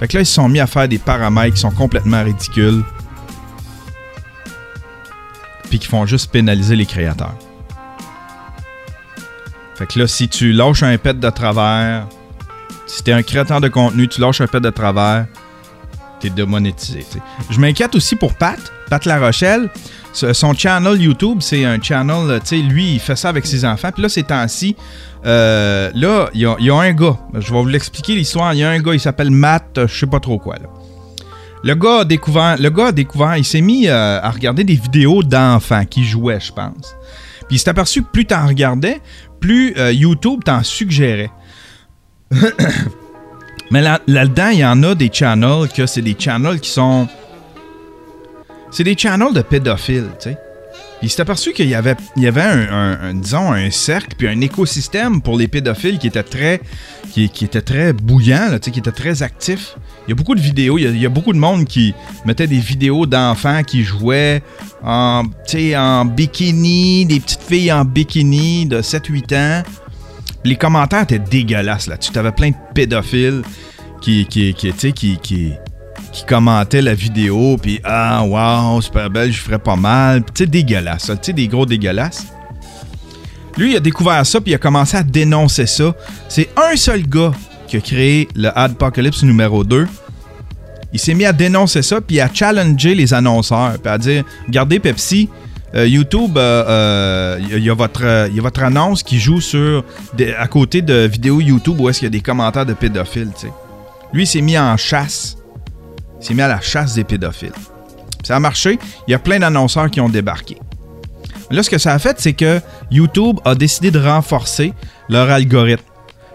Fait 0.00 0.08
que 0.08 0.16
là, 0.16 0.22
ils 0.22 0.26
se 0.26 0.32
sont 0.32 0.48
mis 0.48 0.60
à 0.60 0.66
faire 0.66 0.88
des 0.88 0.96
paramètres 0.96 1.56
qui 1.56 1.60
sont 1.60 1.72
complètement 1.72 2.24
ridicules. 2.24 2.82
Puis 5.68 5.78
qui 5.78 5.86
font 5.86 6.06
juste 6.06 6.30
pénaliser 6.30 6.74
les 6.74 6.86
créateurs. 6.86 7.36
Fait 9.74 9.86
que 9.86 9.98
là, 9.98 10.06
si 10.06 10.26
tu 10.30 10.52
lâches 10.52 10.82
un 10.82 10.96
pet 10.96 11.20
de 11.20 11.28
travers, 11.28 12.06
si 12.86 13.02
t'es 13.02 13.12
un 13.12 13.22
créateur 13.22 13.60
de 13.60 13.68
contenu, 13.68 14.08
tu 14.08 14.22
lâches 14.22 14.40
un 14.40 14.46
pet 14.46 14.60
de 14.60 14.70
travers, 14.70 15.26
t'es 16.20 16.30
démonétisé. 16.30 17.04
Je 17.50 17.60
m'inquiète 17.60 17.94
aussi 17.94 18.16
pour 18.16 18.32
Pat, 18.32 18.58
Pat 18.88 19.04
La 19.04 19.18
Rochelle. 19.18 19.68
Son 20.12 20.52
channel 20.54 21.00
YouTube, 21.00 21.38
c'est 21.40 21.64
un 21.64 21.80
channel, 21.80 22.40
tu 22.40 22.46
sais, 22.46 22.56
lui, 22.56 22.94
il 22.94 22.98
fait 23.00 23.14
ça 23.14 23.28
avec 23.28 23.46
ses 23.46 23.64
enfants. 23.64 23.90
Puis 23.92 24.02
là, 24.02 24.08
ces 24.08 24.24
temps-ci, 24.24 24.74
euh, 25.26 25.90
là, 25.94 26.28
il 26.34 26.40
y 26.40 26.70
a, 26.70 26.74
un 26.74 26.92
gars, 26.92 27.16
je 27.34 27.52
vais 27.52 27.60
vous 27.60 27.68
l'expliquer 27.68 28.14
l'histoire. 28.14 28.52
Il 28.54 28.60
y 28.60 28.64
a 28.64 28.70
un 28.70 28.80
gars, 28.80 28.94
il 28.94 29.00
s'appelle 29.00 29.30
Matt, 29.30 29.78
euh, 29.78 29.86
je 29.86 29.96
sais 29.98 30.06
pas 30.06 30.20
trop 30.20 30.38
quoi. 30.38 30.56
Le 31.62 31.74
gars 31.74 32.00
a 32.00 32.04
découvert, 32.04 32.56
le 32.58 32.70
gars 32.70 32.92
a 32.92 33.38
il 33.38 33.44
s'est 33.44 33.60
mis 33.60 33.88
euh, 33.88 34.20
à 34.20 34.30
regarder 34.30 34.64
des 34.64 34.74
vidéos 34.74 35.22
d'enfants 35.22 35.84
qui 35.84 36.04
jouaient, 36.04 36.40
je 36.40 36.52
pense. 36.52 36.96
Puis 37.46 37.56
il 37.56 37.58
s'est 37.58 37.68
aperçu 37.68 38.02
que 38.02 38.08
plus 38.10 38.24
t'en 38.26 38.46
regardais, 38.46 39.00
plus 39.40 39.74
YouTube 39.92 40.42
t'en 40.44 40.62
suggérait. 40.62 41.30
Mais 43.70 43.82
là- 43.82 44.00
là-dedans, 44.06 44.48
il 44.48 44.58
y 44.60 44.64
en 44.64 44.82
a 44.82 44.94
des 44.94 45.10
channels 45.12 45.68
que 45.74 45.86
c'est 45.86 46.02
des 46.02 46.16
channels 46.18 46.60
qui 46.60 46.70
sont. 46.70 47.08
C'est 48.70 48.84
des 48.84 48.96
channels 48.96 49.32
de 49.32 49.42
pédophiles, 49.42 50.10
tu 50.20 50.30
sais. 50.30 50.38
Il 51.00 51.08
s'est 51.08 51.22
aperçu 51.22 51.52
qu'il 51.52 51.68
y 51.68 51.74
avait, 51.76 51.94
un, 52.40 53.14
disons, 53.14 53.52
un 53.52 53.70
cercle 53.70 54.16
puis 54.18 54.26
un 54.26 54.40
écosystème 54.40 55.22
pour 55.22 55.38
les 55.38 55.46
pédophiles 55.46 55.98
qui 55.98 56.08
était 56.08 56.24
très, 56.24 56.60
qui, 57.12 57.28
qui 57.28 57.44
était 57.44 57.62
très 57.62 57.92
bouillant, 57.92 58.48
là, 58.50 58.58
qui 58.58 58.76
était 58.76 58.90
très 58.90 59.22
actif. 59.22 59.76
Il 60.06 60.10
y 60.10 60.12
a 60.12 60.16
beaucoup 60.16 60.34
de 60.34 60.40
vidéos, 60.40 60.76
il 60.76 61.00
y 61.00 61.06
a, 61.06 61.08
beaucoup 61.08 61.32
de 61.32 61.38
monde 61.38 61.66
qui 61.66 61.94
mettait 62.24 62.48
des 62.48 62.58
vidéos 62.58 63.06
d'enfants 63.06 63.62
qui 63.62 63.84
jouaient 63.84 64.42
en, 64.82 65.22
en 65.76 66.04
bikini, 66.04 67.06
des 67.06 67.20
petites 67.20 67.42
filles 67.42 67.72
en 67.72 67.84
bikini 67.84 68.66
de 68.66 68.82
7-8 68.82 69.36
ans. 69.36 69.62
Les 70.44 70.56
commentaires 70.56 71.02
étaient 71.02 71.20
dégueulasses 71.20 71.86
là-dessus. 71.86 72.10
Tu 72.10 72.18
avais 72.18 72.32
plein 72.32 72.50
de 72.50 72.56
pédophiles 72.74 73.42
qui, 74.00 74.26
qui, 74.26 74.54
qui, 74.54 75.52
qui 76.12 76.24
commentaient 76.24 76.82
la 76.82 76.94
vidéo, 76.94 77.56
puis 77.60 77.80
ah, 77.84 78.24
wow, 78.24 78.80
super 78.80 79.10
belle, 79.10 79.32
je 79.32 79.40
ferais 79.40 79.58
pas 79.58 79.76
mal. 79.76 80.24
Tu 80.24 80.44
sais, 80.44 80.46
dégueulasse, 80.46 81.04
ça, 81.04 81.16
tu 81.16 81.26
sais, 81.26 81.32
des 81.32 81.48
gros 81.48 81.66
dégueulasses. 81.66 82.26
Lui, 83.56 83.72
il 83.72 83.76
a 83.76 83.80
découvert 83.80 84.24
ça, 84.24 84.40
puis 84.40 84.52
il 84.52 84.54
a 84.54 84.58
commencé 84.58 84.96
à 84.96 85.02
dénoncer 85.02 85.66
ça. 85.66 85.94
C'est 86.28 86.48
un 86.56 86.76
seul 86.76 87.06
gars 87.06 87.32
qui 87.66 87.76
a 87.76 87.80
créé 87.80 88.28
le 88.34 88.56
Adpocalypse 88.56 89.22
numéro 89.22 89.64
2. 89.64 89.86
Il 90.92 90.98
s'est 90.98 91.14
mis 91.14 91.24
à 91.24 91.32
dénoncer 91.32 91.82
ça, 91.82 92.00
puis 92.00 92.20
à 92.20 92.32
challenger 92.32 92.94
les 92.94 93.12
annonceurs, 93.12 93.78
puis 93.78 93.92
à 93.92 93.98
dire 93.98 94.24
Regardez, 94.46 94.78
Pepsi, 94.78 95.28
euh, 95.74 95.86
YouTube, 95.86 96.38
euh, 96.38 96.64
euh, 96.66 97.38
il 97.50 97.62
y, 97.62 97.68
a 97.68 97.74
votre, 97.74 98.02
y 98.32 98.38
a 98.38 98.42
votre 98.42 98.62
annonce 98.62 99.02
qui 99.02 99.18
joue 99.18 99.40
sur 99.40 99.84
à 100.38 100.48
côté 100.48 100.80
de 100.80 101.06
vidéos 101.06 101.40
YouTube 101.40 101.78
où 101.78 101.88
est-ce 101.88 101.98
qu'il 101.98 102.06
y 102.06 102.08
a 102.08 102.10
des 102.10 102.22
commentaires 102.22 102.64
de 102.64 102.72
pédophiles. 102.72 103.30
tu 103.34 103.46
sais. 103.46 103.52
Lui, 104.12 104.22
il 104.22 104.26
s'est 104.26 104.40
mis 104.40 104.58
en 104.58 104.76
chasse. 104.78 105.36
S'est 106.20 106.34
mis 106.34 106.42
à 106.42 106.48
la 106.48 106.60
chasse 106.60 106.94
des 106.94 107.04
pédophiles. 107.04 107.52
Ça 108.24 108.36
a 108.36 108.40
marché. 108.40 108.78
Il 109.06 109.12
y 109.12 109.14
a 109.14 109.18
plein 109.18 109.38
d'annonceurs 109.38 109.90
qui 109.90 110.00
ont 110.00 110.08
débarqué. 110.08 110.58
Là, 111.50 111.62
ce 111.62 111.70
que 111.70 111.78
ça 111.78 111.94
a 111.94 111.98
fait, 111.98 112.20
c'est 112.20 112.34
que 112.34 112.60
YouTube 112.90 113.38
a 113.44 113.54
décidé 113.54 113.90
de 113.90 113.98
renforcer 113.98 114.74
leur 115.08 115.30
algorithme. 115.30 115.84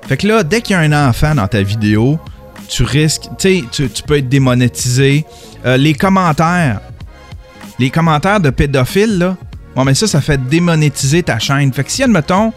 Fait 0.07 0.17
que 0.17 0.27
là, 0.27 0.43
dès 0.43 0.61
qu'il 0.61 0.73
y 0.73 0.75
a 0.75 0.79
un 0.79 1.09
enfant 1.09 1.35
dans 1.35 1.47
ta 1.47 1.61
vidéo, 1.61 2.19
tu 2.67 2.83
risques, 2.83 3.29
tu 3.37 3.63
sais, 3.71 3.87
tu 3.89 4.03
peux 4.03 4.17
être 4.17 4.29
démonétisé. 4.29 5.25
Euh, 5.65 5.77
les 5.77 5.93
commentaires, 5.93 6.81
les 7.79 7.89
commentaires 7.89 8.39
de 8.39 8.49
pédophiles, 8.49 9.17
là, 9.17 9.37
bon, 9.75 9.85
mais 9.85 9.93
ça, 9.93 10.07
ça 10.07 10.19
fait 10.19 10.43
démonétiser 10.49 11.23
ta 11.23 11.39
chaîne. 11.39 11.71
Fait 11.71 11.83
que 11.83 11.91
si, 11.91 12.03
admettons, 12.03 12.51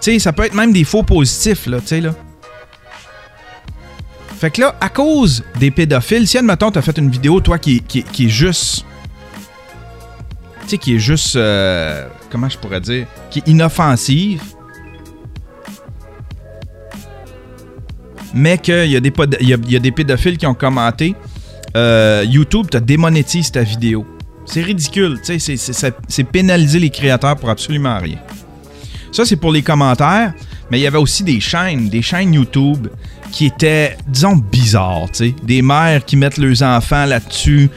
tu 0.00 0.12
sais, 0.12 0.18
ça 0.18 0.32
peut 0.32 0.44
être 0.44 0.54
même 0.54 0.72
des 0.72 0.84
faux 0.84 1.02
positifs, 1.02 1.66
là, 1.66 1.80
tu 1.80 1.86
sais, 1.86 2.00
là. 2.00 2.14
Fait 4.40 4.50
que 4.50 4.62
là, 4.62 4.74
à 4.80 4.88
cause 4.88 5.44
des 5.58 5.70
pédophiles, 5.70 6.26
si, 6.26 6.38
admettons, 6.38 6.70
t'as 6.70 6.80
fait 6.80 6.96
une 6.96 7.10
vidéo, 7.10 7.42
toi, 7.42 7.58
qui, 7.58 7.84
est 7.94 8.28
juste. 8.28 8.86
Tu 10.62 10.68
sais, 10.68 10.78
qui 10.78 10.94
est 10.94 10.98
juste. 10.98 11.36
euh, 11.36 12.08
comment 12.30 12.48
je 12.48 12.56
pourrais 12.56 12.80
dire 12.80 13.06
Qui 13.30 13.40
est 13.40 13.48
inoffensive. 13.48 14.42
Mais 18.32 18.56
qu'il 18.56 18.86
y, 18.86 18.92
y 18.92 19.76
a, 19.76 19.78
des 19.78 19.92
pédophiles 19.92 20.38
qui 20.38 20.46
ont 20.46 20.54
commenté 20.54 21.14
euh, 21.76 22.24
YouTube 22.26 22.70
te 22.70 22.78
démonétise 22.78 23.52
ta 23.52 23.62
vidéo. 23.62 24.06
C'est 24.46 24.62
ridicule, 24.62 25.20
tu 25.22 25.38
sais, 25.38 25.92
c'est 26.08 26.24
pénaliser 26.24 26.78
les 26.78 26.88
créateurs 26.88 27.36
pour 27.36 27.50
absolument 27.50 27.98
rien. 27.98 28.18
Ça, 29.12 29.26
c'est 29.26 29.36
pour 29.36 29.52
les 29.52 29.60
commentaires, 29.60 30.32
mais 30.70 30.78
il 30.78 30.82
y 30.82 30.86
avait 30.86 30.98
aussi 30.98 31.24
des 31.24 31.40
chaînes, 31.40 31.88
des 31.88 32.02
chaînes 32.02 32.32
YouTube 32.32 32.88
qui 33.32 33.46
étaient, 33.46 33.96
disons, 34.06 34.36
bizarres, 34.36 35.08
tu 35.08 35.14
sais. 35.14 35.34
Des 35.42 35.62
mères 35.62 36.04
qui 36.04 36.16
mettent 36.16 36.38
leurs 36.38 36.62
enfants 36.62 37.04
là-dessus. 37.06 37.70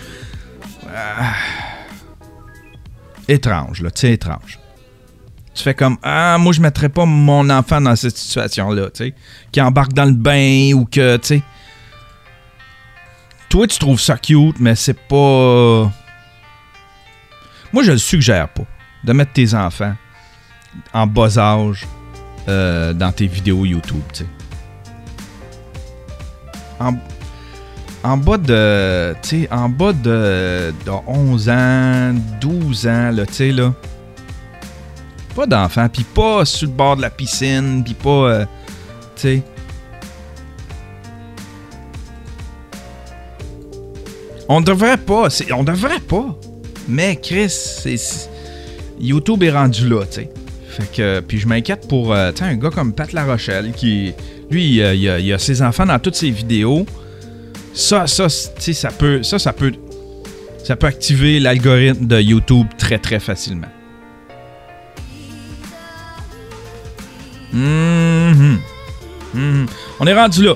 Ah. 0.96 1.34
Étrange, 3.28 3.82
là, 3.82 3.90
tu 3.90 4.02
sais, 4.02 4.14
étrange. 4.14 4.60
Tu 5.56 5.64
fais 5.64 5.74
comme 5.74 5.98
Ah, 6.04 6.38
moi, 6.40 6.54
je 6.54 6.62
mettrais 6.62 6.90
pas 6.90 7.06
mon 7.06 7.50
enfant 7.50 7.82
dans 7.82 7.96
cette 7.96 8.18
situation-là, 8.18 8.90
tu 8.92 9.06
sais. 9.06 9.14
Qui 9.52 9.62
embarque 9.62 9.94
dans 9.94 10.06
le 10.06 10.12
bain 10.14 10.74
ou 10.74 10.86
que, 10.86 11.18
tu 11.18 11.28
sais. 11.28 11.42
Toi, 13.50 13.68
tu 13.68 13.78
trouves 13.78 14.00
ça 14.00 14.18
cute, 14.18 14.60
mais 14.60 14.76
c'est 14.76 15.00
pas. 15.00 15.92
Moi, 17.72 17.84
je 17.84 17.92
le 17.92 17.98
suggère 17.98 18.50
pas 18.50 18.66
de 19.04 19.14
mettre 19.14 19.34
tes 19.34 19.54
enfants 19.54 19.96
en 20.92 21.06
bas 21.06 21.38
âge 21.38 21.86
euh, 22.48 22.94
dans 22.94 23.12
tes 23.12 23.28
vidéos 23.28 23.66
YouTube, 23.66 24.02
tu 24.14 24.24
sais. 24.24 24.30
En, 26.80 26.94
en 28.04 28.18
bas 28.18 28.38
de. 28.38 29.16
Tu 29.22 29.48
en 29.52 29.70
bas 29.70 29.94
de, 29.94 30.74
de 30.86 30.92
11 31.08 31.50
ans, 31.50 32.14
12 32.42 32.88
ans, 32.88 33.12
tu 33.28 33.34
sais, 33.34 33.52
là. 33.52 33.74
Pas 35.36 35.46
d'enfants, 35.48 35.88
puis 35.90 36.04
pas 36.04 36.46
sur 36.46 36.68
le 36.68 36.74
bord 36.74 36.96
de 36.98 37.02
la 37.02 37.10
piscine, 37.10 37.84
puis 37.84 37.94
pas. 37.94 38.10
euh, 38.10 38.46
tu 39.16 39.22
sais. 39.22 39.44
On 44.50 44.62
devrait 44.62 44.98
pas, 44.98 45.30
on 45.56 45.64
devrait 45.64 46.00
pas. 46.02 46.36
Mais 46.88 47.16
Chris, 47.16 47.86
YouTube 49.00 49.42
est 49.44 49.52
rendu 49.52 49.88
là, 49.88 50.06
tu 50.06 50.22
sais. 50.22 50.30
Puis 51.28 51.40
je 51.40 51.48
m'inquiète 51.48 51.88
pour 51.88 52.14
euh, 52.14 52.32
un 52.42 52.56
gars 52.56 52.70
comme 52.70 52.94
Pat 52.94 53.12
La 53.14 53.26
Rochelle 53.26 53.72
qui 53.76 54.14
lui 54.50 54.78
il 54.78 55.34
a, 55.34 55.40
ses 55.40 55.62
enfants 55.62 55.86
dans 55.86 56.00
toutes 56.00 56.16
ses 56.16 56.32
vidéos. 56.32 56.86
Ça 57.74 58.08
ça 58.08 58.30
ça 58.30 58.92
peut 58.92 59.24
ça 59.24 59.40
ça 59.40 59.54
peut 59.54 59.74
ça 60.64 60.76
peut 60.76 60.88
activer 60.88 61.40
l'algorithme 61.40 62.06
de 62.08 62.20
YouTube 62.20 62.68
très 62.78 62.98
très 62.98 63.20
facilement. 63.20 63.68
Mhm. 67.52 68.60
Mhm. 69.34 69.66
On 70.00 70.08
est 70.08 70.14
rendu 70.14 70.44
là. 70.44 70.56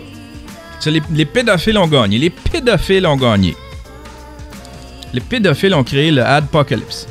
Les, 0.85 1.01
les 1.11 1.25
pédophiles 1.25 1.77
ont 1.77 1.87
gagné. 1.87 2.17
Les 2.17 2.29
pédophiles 2.29 3.05
ont 3.05 3.17
gagné. 3.17 3.55
Les 5.13 5.21
pédophiles 5.21 5.73
ont 5.73 5.83
créé 5.83 6.11
le 6.11 6.23
Adpocalypse. 6.23 7.07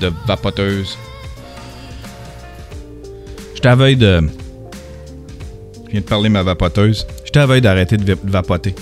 De 0.00 0.10
vapoteuse. 0.26 0.96
Je 3.54 3.60
t'avais 3.60 3.94
de. 3.96 4.20
Je 5.86 5.90
viens 5.92 6.00
de 6.00 6.06
parler 6.06 6.28
ma 6.28 6.42
vapoteuse. 6.42 7.06
Je 7.24 7.30
t'avais 7.30 7.60
d'arrêter 7.60 7.96
de 7.96 8.04
va- 8.14 8.20
de 8.22 8.30
vapoter. 8.30 8.74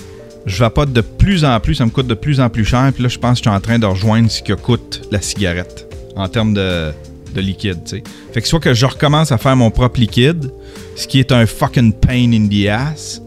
Je 0.45 0.57
vapote 0.57 0.93
de 0.93 1.01
plus 1.01 1.43
en 1.43 1.59
plus, 1.59 1.75
ça 1.75 1.85
me 1.85 1.91
coûte 1.91 2.07
de 2.07 2.13
plus 2.13 2.39
en 2.39 2.49
plus 2.49 2.65
cher. 2.65 2.91
Puis 2.93 3.03
là, 3.03 3.09
je 3.09 3.17
pense 3.19 3.39
que 3.39 3.45
je 3.45 3.49
suis 3.49 3.55
en 3.57 3.59
train 3.59 3.77
de 3.77 3.85
rejoindre 3.85 4.29
ce 4.31 4.41
que 4.41 4.53
coûte 4.53 5.01
la 5.11 5.21
cigarette 5.21 5.87
en 6.15 6.27
termes 6.27 6.53
de, 6.53 6.91
de 7.35 7.41
liquide, 7.41 7.83
tu 7.83 7.97
sais. 7.97 8.03
Fait 8.33 8.41
que 8.41 8.47
soit 8.47 8.59
que 8.59 8.73
je 8.73 8.85
recommence 8.85 9.31
à 9.31 9.37
faire 9.37 9.55
mon 9.55 9.69
propre 9.69 9.99
liquide, 9.99 10.51
ce 10.95 11.07
qui 11.07 11.19
est 11.19 11.31
un 11.31 11.45
fucking 11.45 11.93
pain 11.93 12.31
in 12.33 12.47
the 12.47 12.67
ass, 12.67 13.21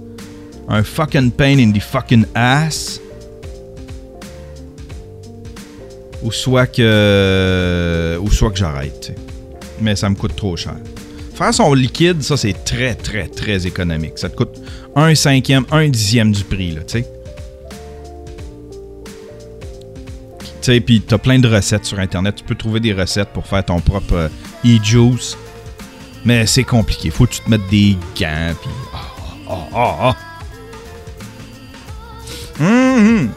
un 0.68 0.82
fucking 0.82 1.30
pain 1.32 1.58
in 1.58 1.72
the 1.72 1.80
fucking 1.80 2.24
ass, 2.34 3.00
ou 6.22 6.32
soit 6.32 6.66
que, 6.66 8.18
ou 8.20 8.30
soit 8.30 8.50
que 8.50 8.58
j'arrête. 8.58 9.12
Mais 9.80 9.96
ça 9.96 10.08
me 10.08 10.14
coûte 10.14 10.36
trop 10.36 10.56
cher. 10.56 10.76
Faire 11.34 11.52
son 11.52 11.72
liquide, 11.74 12.22
ça 12.22 12.36
c'est 12.36 12.64
très 12.64 12.94
très 12.94 13.26
très 13.26 13.66
économique. 13.66 14.12
Ça 14.16 14.28
te 14.28 14.36
coûte 14.36 14.60
un 14.94 15.14
cinquième, 15.14 15.64
un 15.70 15.88
dixième 15.88 16.32
du 16.32 16.44
prix, 16.44 16.72
là, 16.72 16.82
tu 16.82 16.98
sais. 16.98 17.06
Tu 20.62 20.72
sais, 20.72 20.80
puis 20.80 21.00
t'as 21.00 21.18
plein 21.18 21.40
de 21.40 21.48
recettes 21.48 21.84
sur 21.84 21.98
Internet. 21.98 22.36
Tu 22.36 22.44
peux 22.44 22.54
trouver 22.54 22.78
des 22.78 22.92
recettes 22.92 23.30
pour 23.30 23.46
faire 23.46 23.64
ton 23.64 23.80
propre 23.80 24.14
euh, 24.14 24.28
e-juice. 24.64 25.36
Mais 26.24 26.46
c'est 26.46 26.62
compliqué. 26.62 27.10
Faut 27.10 27.26
que 27.26 27.32
tu 27.32 27.40
te 27.40 27.50
mettes 27.50 27.68
des 27.68 27.96
gants, 28.16 28.54
puis... 28.60 28.70
Ah. 29.74 30.14
Mhm. 32.60 33.30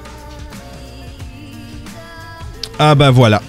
Ah 2.78 2.96
ben 2.96 3.12
voilà. 3.12 3.42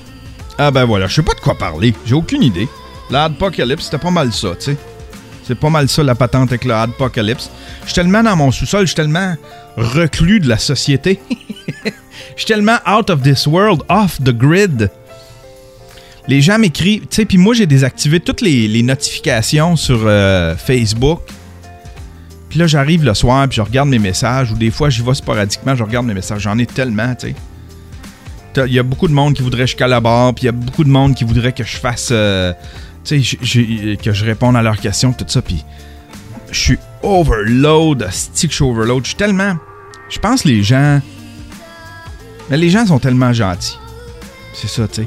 Ah 0.59 0.71
ben 0.71 0.85
voilà. 0.85 1.07
Je 1.07 1.15
sais 1.15 1.23
pas 1.23 1.35
de 1.35 1.41
quoi 1.41 1.57
parler. 1.57 1.95
J'ai 2.05 2.15
aucune 2.15 2.43
idée. 2.43 2.69
L'Adpocalypse, 3.11 3.85
c'était 3.85 3.99
pas 3.99 4.11
mal 4.11 4.33
ça, 4.33 4.51
tu 4.57 4.67
sais. 4.67 4.77
C'est 5.47 5.59
pas 5.59 5.71
mal 5.71 5.89
ça 5.89 6.03
la 6.03 6.15
patente 6.15 6.51
avec 6.51 6.65
le 6.65 6.75
Adpocalypse. 6.75 7.51
Je 7.83 7.87
suis 7.87 7.95
tellement 7.95 8.23
dans 8.23 8.37
mon 8.37 8.51
sous-sol, 8.51 8.83
je 8.83 8.87
suis 8.87 8.97
tellement 8.97 9.37
reclus 9.77 10.41
de 10.41 10.49
la 10.49 10.59
société. 10.59 11.21
Je 12.35 12.43
suis 12.43 12.47
tellement 12.47 12.79
out 12.87 13.09
of 13.11 13.23
this 13.23 13.47
world, 13.47 13.83
off 13.89 14.19
the 14.23 14.31
grid. 14.31 14.91
Les 16.29 16.43
gens 16.43 16.59
m'écrivent, 16.59 17.03
tu 17.03 17.09
sais, 17.11 17.25
puis 17.25 17.39
moi 17.39 17.55
j'ai 17.55 17.67
désactivé 17.67 18.21
toutes 18.21 18.41
les, 18.41 18.83
notifications 18.83 19.77
sur 19.77 20.01
euh, 20.05 20.57
Facebook. 20.57 21.21
Puis 22.49 22.59
là, 22.59 22.67
j'arrive 22.67 23.05
le 23.05 23.15
soir, 23.15 23.49
puis 23.49 23.57
je 23.57 23.63
regarde 23.63 23.89
mes 23.89 23.99
messages, 23.99 24.51
ou 24.51 24.55
des 24.55 24.71
fois, 24.71 24.91
j'y 24.91 25.03
vais 25.03 25.15
sporadiquement, 25.15 25.75
je 25.75 25.85
regarde 25.85 26.07
mes 26.07 26.15
messages. 26.15 26.43
J'en 26.43 26.59
ai 26.59 26.67
tellement, 26.67 27.15
tu 27.15 27.29
sais. 27.29 27.35
Il 28.67 28.73
y 28.73 28.79
a 28.79 28.83
beaucoup 28.83 29.09
de 29.09 29.13
monde 29.13 29.35
qui 29.35 29.43
voudrait 29.43 29.65
que 29.65 29.71
je 29.71 29.77
collabore, 29.77 30.35
puis 30.35 30.45
il 30.45 30.47
y 30.47 30.49
a 30.49 30.53
beaucoup 30.53 30.85
de 30.85 30.89
monde 30.89 31.15
qui 31.15 31.25
voudrait 31.25 31.53
que 31.53 31.65
je 31.65 31.77
fasse. 31.77 32.09
euh, 32.13 32.53
tu 33.05 33.23
sais, 33.23 33.97
que 34.03 34.13
je 34.13 34.25
réponde 34.25 34.57
à 34.57 34.63
leurs 34.63 34.81
questions, 34.81 35.13
tout 35.13 35.25
ça, 35.29 35.43
puis 35.43 35.65
je 36.51 36.59
suis 36.59 36.79
overload, 37.03 38.09
stick, 38.11 38.51
je 38.51 38.57
suis 38.57 38.65
overload. 38.65 39.05
Je 39.05 39.09
suis 39.09 39.17
tellement. 39.17 39.57
Je 40.09 40.19
pense 40.19 40.45
les 40.45 40.63
gens. 40.63 41.01
Mais 42.51 42.57
les 42.57 42.71
gens 42.71 42.87
sont 42.87 42.99
tellement 42.99 43.33
gentils. 43.33 43.79
C'est 44.55 44.69
ça, 44.69 44.89
tu 44.89 45.03
sais. 45.03 45.07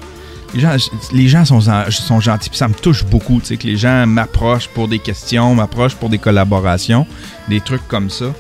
Les 0.54 0.62
gens, 0.62 0.76
les 1.14 1.28
gens 1.28 1.46
sont, 1.46 1.62
sont 1.62 2.20
gentils, 2.20 2.50
puis 2.50 2.58
ça 2.58 2.68
me 2.68 2.74
touche 2.74 3.06
beaucoup, 3.06 3.40
tu 3.40 3.48
sais, 3.48 3.58
que 3.58 3.68
les 3.68 3.78
gens 3.78 4.08
m'approchent 4.08 4.68
pour 4.68 4.88
des 4.88 4.98
questions, 5.00 5.54
m'approchent 5.54 5.96
pour 5.96 6.10
des 6.10 6.18
collaborations, 6.18 7.06
des 7.48 7.62
trucs 7.62 7.88
comme 7.88 8.10
ça. 8.10 8.34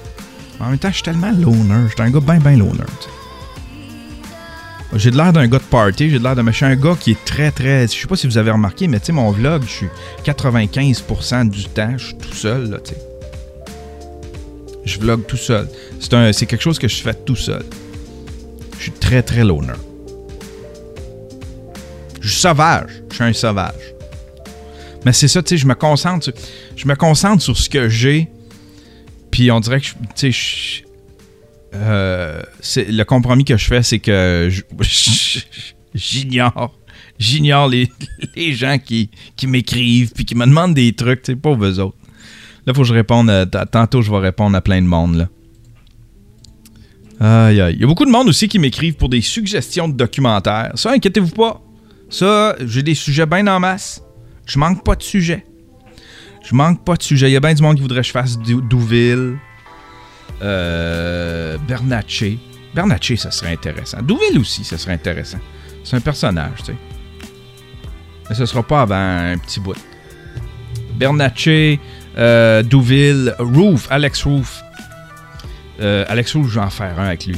En 0.60 0.70
même 0.70 0.80
temps, 0.80 0.90
je 0.90 0.96
suis 0.96 1.04
tellement 1.04 1.32
loner. 1.32 1.88
Je 1.88 1.94
suis 1.94 2.02
un 2.02 2.10
gars 2.10 2.20
bien, 2.20 2.40
bien 2.40 2.58
loner, 2.58 2.84
tu 3.00 3.06
sais. 3.06 3.19
J'ai 4.96 5.12
de 5.12 5.18
l'air 5.18 5.32
d'un 5.32 5.48
gars 5.48 5.60
de 5.60 5.64
party, 5.64 6.10
j'ai 6.10 6.18
de 6.18 6.24
l'air 6.24 6.36
d'un 6.36 6.44
méchant 6.44 6.74
gars 6.74 6.96
qui 7.00 7.12
est 7.12 7.26
très, 7.26 7.52
très. 7.52 7.88
Je 7.88 7.94
sais 7.94 8.08
pas 8.08 8.16
si 8.16 8.26
vous 8.26 8.40
avez 8.40 8.50
remarqué, 8.50 8.88
mais 8.88 9.00
tu 9.00 9.08
sais, 9.08 9.12
mon 9.12 9.30
vlog, 9.32 9.64
je 9.64 9.72
suis 9.72 9.88
95% 10.26 11.50
du 11.50 11.66
temps, 11.66 11.94
je 11.98 12.08
suis 12.08 12.18
tout 12.18 12.34
seul, 12.34 12.72
là, 12.72 12.80
tu 12.80 12.94
sais. 12.94 13.02
Je 14.86 15.00
vlog 15.00 15.26
tout 15.28 15.38
seul. 15.38 15.68
C'est, 16.00 16.14
un, 16.16 16.32
quelque 16.32 16.62
chose 16.62 16.80
que 16.80 16.88
je 16.88 16.96
fais 16.96 17.14
tout 17.14 17.36
seul. 17.36 17.64
Je 18.78 18.84
suis 18.84 18.92
très, 18.92 19.22
très 19.22 19.44
loner. 19.44 19.74
Je 22.20 22.30
suis 22.30 22.40
sauvage. 22.40 23.04
Je 23.12 23.16
suis 23.16 23.24
un 23.24 23.34
sauvage. 23.34 23.94
Mais 25.06 25.14
c'est 25.14 25.28
ça, 25.28 25.44
tu 25.44 25.50
sais, 25.50 25.58
je 25.58 25.68
me 25.68 25.76
concentre 25.76 26.32
je 26.76 26.88
me 26.88 26.96
concentre 26.96 27.44
sur 27.44 27.58
ce 27.58 27.70
que 27.70 27.90
j'ai. 27.90 28.30
Puis 29.30 29.52
on 29.52 29.60
dirait 29.60 29.82
que, 29.82 29.88
tu 30.16 30.34
sais, 30.34 30.84
euh, 31.74 32.42
le 32.76 33.04
compromis 33.04 33.46
que 33.46 33.58
je 33.58 33.66
fais, 33.66 33.84
c'est 33.84 34.00
que 34.00 34.50
j'ignore. 35.96 36.74
Les, 37.70 37.90
gens 38.54 38.78
qui, 38.78 39.10
m'écrivent 39.44 40.12
puis 40.14 40.26
qui 40.26 40.36
me 40.36 40.46
demandent 40.46 40.74
des 40.74 40.94
trucs, 40.94 41.22
tu 41.24 41.34
sais, 41.34 41.36
pauvres 41.36 41.66
eux 41.66 41.80
autres. 41.80 41.98
Là, 42.66 42.74
faut 42.74 42.82
que 42.82 42.88
je 42.88 42.94
réponde. 42.94 43.30
euh, 43.30 43.46
t- 43.46 43.58
tantôt, 43.72 44.02
je 44.02 44.10
vais 44.12 44.20
répondre 44.20 44.56
à 44.56 44.62
plein 44.62 44.82
de 44.82 44.88
monde, 44.88 45.16
là. 45.16 45.28
Aïe, 47.48 47.60
aïe. 47.60 47.74
Il 47.76 47.82
y 47.82 47.84
a 47.84 47.88
beaucoup 47.88 48.06
de 48.06 48.12
monde 48.12 48.30
aussi 48.30 48.48
qui 48.48 48.60
m'écrivent 48.60 48.96
pour 48.96 49.10
des 49.10 49.20
suggestions 49.22 49.90
de 49.90 49.94
documentaires. 49.94 50.72
Ça, 50.76 50.92
inquiétez-vous 50.94 51.32
pas. 51.36 51.62
Ça, 52.10 52.56
j'ai 52.66 52.82
des 52.84 52.96
sujets 52.96 53.26
bien 53.26 53.46
en 53.48 53.60
masse. 53.60 54.02
Je 54.46 54.58
manque 54.58 54.86
pas 54.86 54.96
de 54.96 55.04
sujets. 55.04 55.46
Je 56.48 56.56
manque 56.56 56.86
pas 56.86 56.96
de 56.96 57.04
sujets. 57.04 57.30
Il 57.30 57.34
y 57.34 57.36
a 57.36 57.42
bien 57.42 57.54
du 57.54 57.62
monde 57.62 57.76
qui 57.76 57.82
voudrait 57.82 58.02
que 58.02 58.08
je 58.08 58.12
fasse 58.12 58.40
Dou- 58.40 58.62
Douville. 58.62 59.38
Euh, 60.42 61.58
Bernatchez. 61.68 62.38
Bernatchez, 62.74 63.18
ça 63.18 63.32
serait 63.32 63.52
intéressant. 63.52 64.02
Douville 64.02 64.40
aussi, 64.40 64.64
ça 64.64 64.78
serait 64.78 64.94
intéressant. 64.94 65.40
C'est 65.84 65.96
un 65.96 66.02
personnage, 66.02 66.60
tu 66.60 66.66
sais. 66.66 66.76
Mais 68.30 68.36
ce 68.36 68.46
sera 68.46 68.62
pas 68.62 68.82
avant 68.82 68.96
un 68.96 69.38
petit 69.38 69.60
bout. 69.60 69.76
Bernatchez, 70.94 71.80
euh, 72.18 72.62
Douville, 72.62 73.36
Roof, 73.40 73.88
Alex 73.90 74.24
Roof. 74.24 74.62
Euh, 75.80 76.06
Alex 76.08 76.36
Roof, 76.36 76.48
je 76.50 76.60
vais 76.60 76.66
en 76.66 76.70
faire 76.70 77.00
un 77.00 77.08
avec 77.08 77.26
lui. 77.26 77.38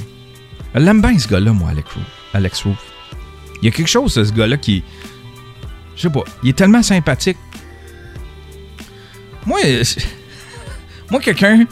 L'aime 0.75 1.01
bien, 1.01 1.17
ce 1.17 1.27
gars-là, 1.27 1.53
moi, 1.53 1.69
Alex 1.69 1.91
Roof. 1.93 2.03
Alex 2.33 2.63
Roof. 2.63 2.77
Il 3.61 3.65
y 3.65 3.67
a 3.67 3.71
quelque 3.71 3.87
chose 3.87 4.13
ce 4.13 4.31
gars-là 4.31 4.57
qui. 4.57 4.83
Je 5.95 6.01
sais 6.01 6.09
pas. 6.09 6.23
Il 6.43 6.49
est 6.49 6.57
tellement 6.57 6.81
sympathique. 6.81 7.37
Moi, 9.45 9.59
moi 11.11 11.19
quelqu'un 11.19 11.65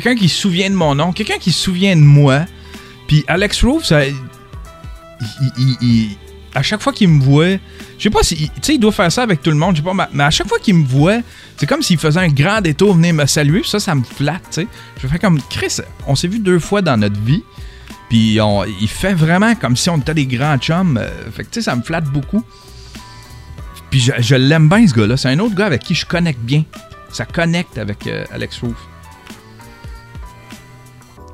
quelqu'un 0.00 0.16
qui 0.16 0.28
se 0.28 0.40
souvient 0.40 0.68
de 0.70 0.74
mon 0.74 0.94
nom, 0.96 1.12
quelqu'un 1.12 1.38
qui 1.38 1.52
se 1.52 1.60
souvient 1.62 1.94
de 1.94 2.00
moi. 2.00 2.46
Puis 3.06 3.24
Alex 3.28 3.62
Roof, 3.62 3.84
ça. 3.84 4.04
il- 4.04 5.76
il- 5.80 6.16
à 6.54 6.62
chaque 6.62 6.82
fois 6.82 6.92
qu'il 6.92 7.08
me 7.08 7.22
voit, 7.22 7.50
je 7.98 8.02
sais 8.02 8.10
pas 8.10 8.22
si. 8.24 8.36
Tu 8.36 8.50
sais, 8.62 8.74
il 8.74 8.78
doit 8.80 8.90
faire 8.92 9.10
ça 9.12 9.22
avec 9.22 9.40
tout 9.42 9.50
le 9.50 9.56
monde, 9.56 9.76
je 9.76 9.82
sais 9.82 9.84
pas, 9.88 10.08
mais- 10.12 10.24
à 10.24 10.30
chaque 10.30 10.48
fois 10.48 10.58
qu'il 10.58 10.74
me 10.74 10.84
voit, 10.84 11.18
c'est 11.56 11.66
comme 11.66 11.82
s'il 11.82 11.98
faisait 11.98 12.18
un 12.20 12.28
grand 12.28 12.60
détour, 12.60 12.94
venir 12.94 13.14
me 13.14 13.26
saluer. 13.26 13.62
Ça, 13.64 13.78
ça 13.78 13.94
me 13.94 14.02
flatte, 14.02 14.42
tu 14.50 14.62
sais. 14.62 14.66
Je 15.00 15.06
fais 15.06 15.18
comme 15.20 15.40
Chris, 15.48 15.76
on 16.08 16.14
s'est 16.16 16.28
vu 16.28 16.40
deux 16.40 16.58
fois 16.58 16.82
dans 16.82 16.96
notre 16.96 17.20
vie. 17.20 17.42
Puis 18.10 18.40
on- 18.40 18.64
il 18.64 18.88
fait 18.88 19.14
vraiment 19.14 19.54
comme 19.54 19.76
si 19.76 19.88
on 19.90 19.98
était 19.98 20.14
des 20.14 20.26
grands 20.26 20.58
chums. 20.58 20.98
euh, 21.00 21.08
fait 21.32 21.44
que 21.44 21.50
tu 21.50 21.60
sais, 21.60 21.62
ça 21.62 21.76
me 21.76 21.82
flatte 21.82 22.06
beaucoup. 22.06 22.42
Puis 23.90 24.00
je, 24.00 24.12
je 24.18 24.34
l'aime 24.34 24.68
bien, 24.68 24.86
ce 24.88 24.94
gars-là. 24.94 25.16
C'est 25.16 25.28
un 25.28 25.38
autre 25.38 25.54
gars 25.54 25.66
avec 25.66 25.82
qui 25.82 25.94
je 25.94 26.04
connecte 26.04 26.40
bien. 26.40 26.64
Ça 27.12 27.24
connecte 27.26 27.78
avec 27.78 28.06
euh, 28.08 28.24
Alex 28.32 28.58
Roof. 28.58 28.74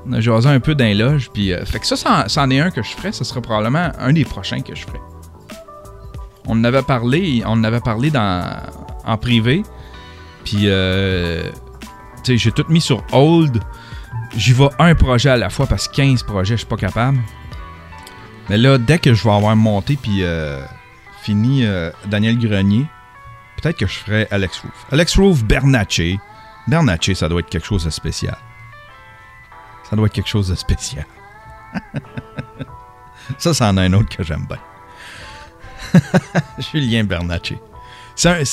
On 0.06 0.12
a 0.12 0.20
jasé 0.20 0.48
un 0.48 0.60
peu 0.60 0.74
d'un 0.74 0.94
loge. 0.94 1.30
Puis, 1.32 1.52
euh, 1.52 1.64
fait 1.64 1.78
que 1.78 1.86
ça, 1.86 2.26
c'en, 2.28 2.50
est 2.50 2.60
un 2.60 2.70
que 2.70 2.82
je 2.82 2.90
ferais. 2.90 3.12
Ce 3.12 3.24
sera 3.24 3.40
probablement 3.40 3.90
un 3.98 4.12
des 4.12 4.24
prochains 4.24 4.62
que 4.62 4.74
je 4.74 4.82
ferai. 4.82 5.00
On 6.46 6.52
en 6.52 6.64
avait 6.64 6.82
parlé, 6.82 7.42
on 7.46 7.52
en 7.52 7.64
avait 7.64 7.80
parlé 7.80 8.10
dans, 8.10 8.44
en 9.04 9.16
privé. 9.16 9.62
Puis, 10.44 10.62
euh, 10.64 11.50
tu 12.24 12.32
sais, 12.32 12.38
j'ai 12.38 12.52
tout 12.52 12.64
mis 12.68 12.80
sur 12.80 13.02
hold. 13.12 13.60
J'y 14.36 14.52
vais 14.52 14.68
un 14.78 14.94
projet 14.94 15.30
à 15.30 15.36
la 15.36 15.50
fois 15.50 15.66
parce 15.66 15.88
que 15.88 15.96
15 15.96 16.22
projets, 16.22 16.54
je 16.54 16.60
suis 16.60 16.66
pas 16.66 16.76
capable. 16.76 17.18
Mais 18.48 18.58
là, 18.58 18.78
dès 18.78 18.98
que 18.98 19.14
je 19.14 19.22
vais 19.24 19.30
avoir 19.30 19.54
monté 19.54 19.96
puis 19.96 20.22
euh, 20.22 20.60
fini 21.22 21.64
euh, 21.64 21.90
Daniel 22.06 22.38
Grenier, 22.38 22.86
peut-être 23.60 23.78
que 23.78 23.86
je 23.86 23.98
ferai 23.98 24.26
Alex 24.30 24.60
Roof. 24.60 24.86
Alex 24.90 25.16
Roof, 25.18 25.44
Bernatchez. 25.44 26.18
Bernatchez, 26.66 27.14
ça 27.14 27.28
doit 27.28 27.40
être 27.40 27.50
quelque 27.50 27.66
chose 27.66 27.84
de 27.84 27.90
spécial. 27.90 28.36
Ça 29.90 29.96
doit 29.96 30.06
être 30.06 30.12
quelque 30.12 30.28
chose 30.28 30.48
de 30.48 30.54
spécial. 30.54 31.04
ça, 33.38 33.52
c'en 33.52 33.76
a 33.76 33.82
un 33.82 33.92
autre 33.92 34.16
que 34.16 34.22
j'aime 34.22 34.46
bien. 34.46 34.58
Julien 36.58 37.02
Bernatchez. 37.02 37.58
C'est 38.14 38.28
un, 38.28 38.44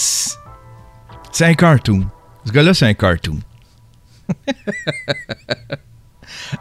c'est 1.32 1.45
un 1.45 1.54
cartoon. 1.54 2.08
Ce 2.43 2.52
gars-là, 2.52 2.73
c'est 2.73 2.88
un 2.88 2.95
cartoon. 2.95 3.38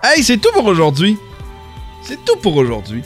hey, 0.04 0.22
c'est 0.22 0.36
tout 0.36 0.52
pour 0.52 0.66
aujourd'hui. 0.66 1.16
C'est 2.02 2.22
tout 2.22 2.36
pour 2.36 2.56
aujourd'hui. 2.56 3.02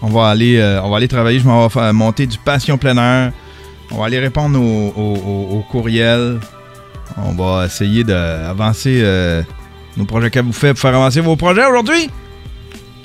On 0.00 0.08
va 0.08 0.28
aller, 0.28 0.56
euh, 0.56 0.82
on 0.82 0.88
va 0.88 0.96
aller 0.96 1.08
travailler. 1.08 1.40
Je 1.40 1.46
m'en 1.46 1.66
vais 1.66 1.72
faire 1.72 1.92
monter 1.92 2.26
du 2.26 2.38
passion 2.38 2.78
plein 2.78 2.96
air. 2.96 3.32
On 3.90 3.98
va 3.98 4.06
aller 4.06 4.18
répondre 4.18 4.58
aux 4.58 5.64
courriels. 5.70 6.40
On 7.16 7.32
va 7.32 7.66
essayer 7.66 8.04
d'avancer 8.04 9.00
euh, 9.02 9.42
nos 9.96 10.04
projets. 10.04 10.30
Qu'est-ce 10.30 10.42
que 10.42 10.46
vous 10.46 10.52
faites 10.52 10.72
pour 10.72 10.80
faire 10.80 10.94
avancer 10.94 11.20
vos 11.20 11.36
projets 11.36 11.64
aujourd'hui? 11.66 12.10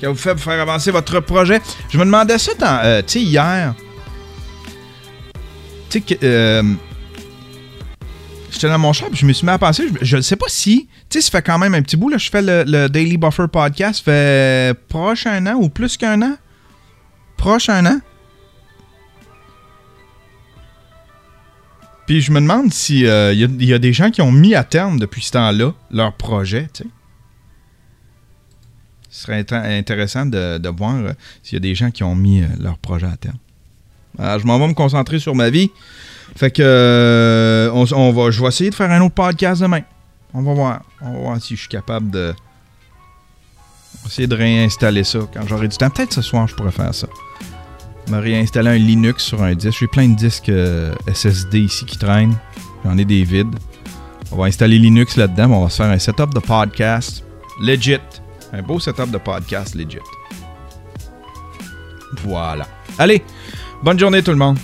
que 0.00 0.06
vous 0.06 0.14
faites 0.16 0.34
pour 0.34 0.42
faire 0.42 0.60
avancer 0.60 0.90
votre 0.90 1.20
projet? 1.20 1.60
Je 1.88 1.98
me 1.98 2.04
demandais 2.04 2.38
ça, 2.38 2.52
euh, 2.84 3.02
tu 3.06 3.20
hier. 3.20 3.74
Tu 5.88 6.02
sais, 6.06 6.18
euh, 6.22 6.62
j'étais 8.50 8.68
dans 8.68 8.78
mon 8.78 8.92
shop, 8.92 9.10
je 9.12 9.26
me 9.26 9.32
suis 9.32 9.46
mis 9.46 9.52
à 9.52 9.58
penser, 9.58 9.84
je 10.00 10.16
ne 10.16 10.22
sais 10.22 10.36
pas 10.36 10.46
si, 10.48 10.88
tu 11.08 11.20
sais, 11.20 11.22
ça 11.22 11.30
fait 11.30 11.42
quand 11.42 11.58
même 11.58 11.74
un 11.74 11.82
petit 11.82 11.96
bout, 11.96 12.08
là, 12.08 12.18
je 12.18 12.30
fais 12.30 12.42
le, 12.42 12.64
le 12.66 12.88
Daily 12.88 13.18
Buffer 13.18 13.46
Podcast, 13.52 13.98
ça 13.98 14.04
fait 14.04 14.74
proche 14.88 15.26
un 15.26 15.46
an 15.46 15.54
ou 15.54 15.68
plus 15.68 15.96
qu'un 15.96 16.20
an? 16.22 16.36
Proche 17.36 17.68
un 17.68 17.84
an? 17.86 18.00
Puis 22.06 22.20
je 22.20 22.32
me 22.32 22.40
demande 22.40 22.72
si 22.72 23.00
il 23.00 23.04
y, 23.60 23.72
a- 23.74 23.78
des 23.78 23.92
gens 23.92 24.10
qui 24.10 24.22
ont 24.22 24.32
mis 24.32 24.54
à 24.54 24.64
terme 24.64 24.98
depuis 24.98 25.22
ce 25.22 25.32
temps-là 25.32 25.72
leur 25.90 26.12
projet, 26.14 26.68
tu 26.72 26.82
sais. 26.82 26.88
Ce 29.10 29.22
serait 29.24 29.42
inté- 29.42 29.78
intéressant 29.78 30.24
de, 30.24 30.68
voir 30.70 30.94
euh, 30.96 31.12
s'il 31.42 31.56
y 31.56 31.58
a 31.58 31.60
des 31.60 31.74
gens 31.74 31.90
qui 31.90 32.02
ont 32.02 32.14
mis 32.14 32.42
euh, 32.42 32.46
leur 32.58 32.78
projet 32.78 33.06
à 33.06 33.16
terme. 33.16 33.36
Alors, 34.18 34.38
je 34.38 34.46
m'en 34.46 34.58
vais 34.58 34.68
me 34.68 34.72
concentrer 34.72 35.18
sur 35.18 35.34
ma 35.34 35.50
vie. 35.50 35.70
Fait 36.34 36.50
que 36.50 36.62
euh, 36.62 37.70
on, 37.72 38.12
va, 38.12 38.30
je 38.30 38.40
vais 38.40 38.48
essayer 38.48 38.70
de 38.70 38.74
faire 38.74 38.90
un 38.90 39.02
autre 39.02 39.14
podcast 39.14 39.60
demain. 39.60 39.82
On 40.32 40.40
va 40.42 40.54
voir. 40.54 40.82
On 41.02 41.12
va 41.12 41.18
voir 41.18 41.42
si 41.42 41.56
je 41.56 41.60
suis 41.60 41.68
capable 41.68 42.10
de. 42.10 42.34
essayer 44.06 44.26
de 44.26 44.34
réinstaller 44.34 45.04
ça 45.04 45.18
quand 45.32 45.46
j'aurai 45.46 45.68
du 45.68 45.76
temps. 45.76 45.90
Peut-être 45.90 46.14
ce 46.14 46.22
soir, 46.22 46.48
je 46.48 46.54
pourrais 46.54 46.72
faire 46.72 46.94
ça. 46.94 47.06
Me 48.08 48.18
réinstaller 48.18 48.70
un 48.70 48.78
Linux 48.78 49.24
sur 49.24 49.42
un 49.42 49.54
disque. 49.54 49.78
J'ai 49.80 49.86
plein 49.86 50.08
de 50.08 50.16
disques 50.16 50.48
euh, 50.48 50.94
SSD 51.12 51.60
ici 51.60 51.84
qui 51.84 51.98
traînent. 51.98 52.36
J'en 52.84 52.98
ai 52.98 53.04
des 53.04 53.22
vides. 53.24 53.54
On 54.32 54.36
va 54.36 54.46
installer 54.46 54.78
Linux 54.78 55.16
là-dedans. 55.16 55.50
On 55.50 55.64
va 55.64 55.70
se 55.70 55.76
faire 55.76 55.90
un 55.90 55.98
setup 55.98 56.34
de 56.34 56.40
podcast. 56.40 57.24
Legit. 57.60 57.98
Un 58.52 58.62
beau 58.62 58.80
setup 58.80 59.10
de 59.10 59.18
podcast 59.18 59.74
legit. 59.74 59.98
Voilà. 62.24 62.66
Allez, 62.98 63.22
bonne 63.82 63.98
journée 63.98 64.22
tout 64.22 64.32
le 64.32 64.36
monde. 64.36 64.58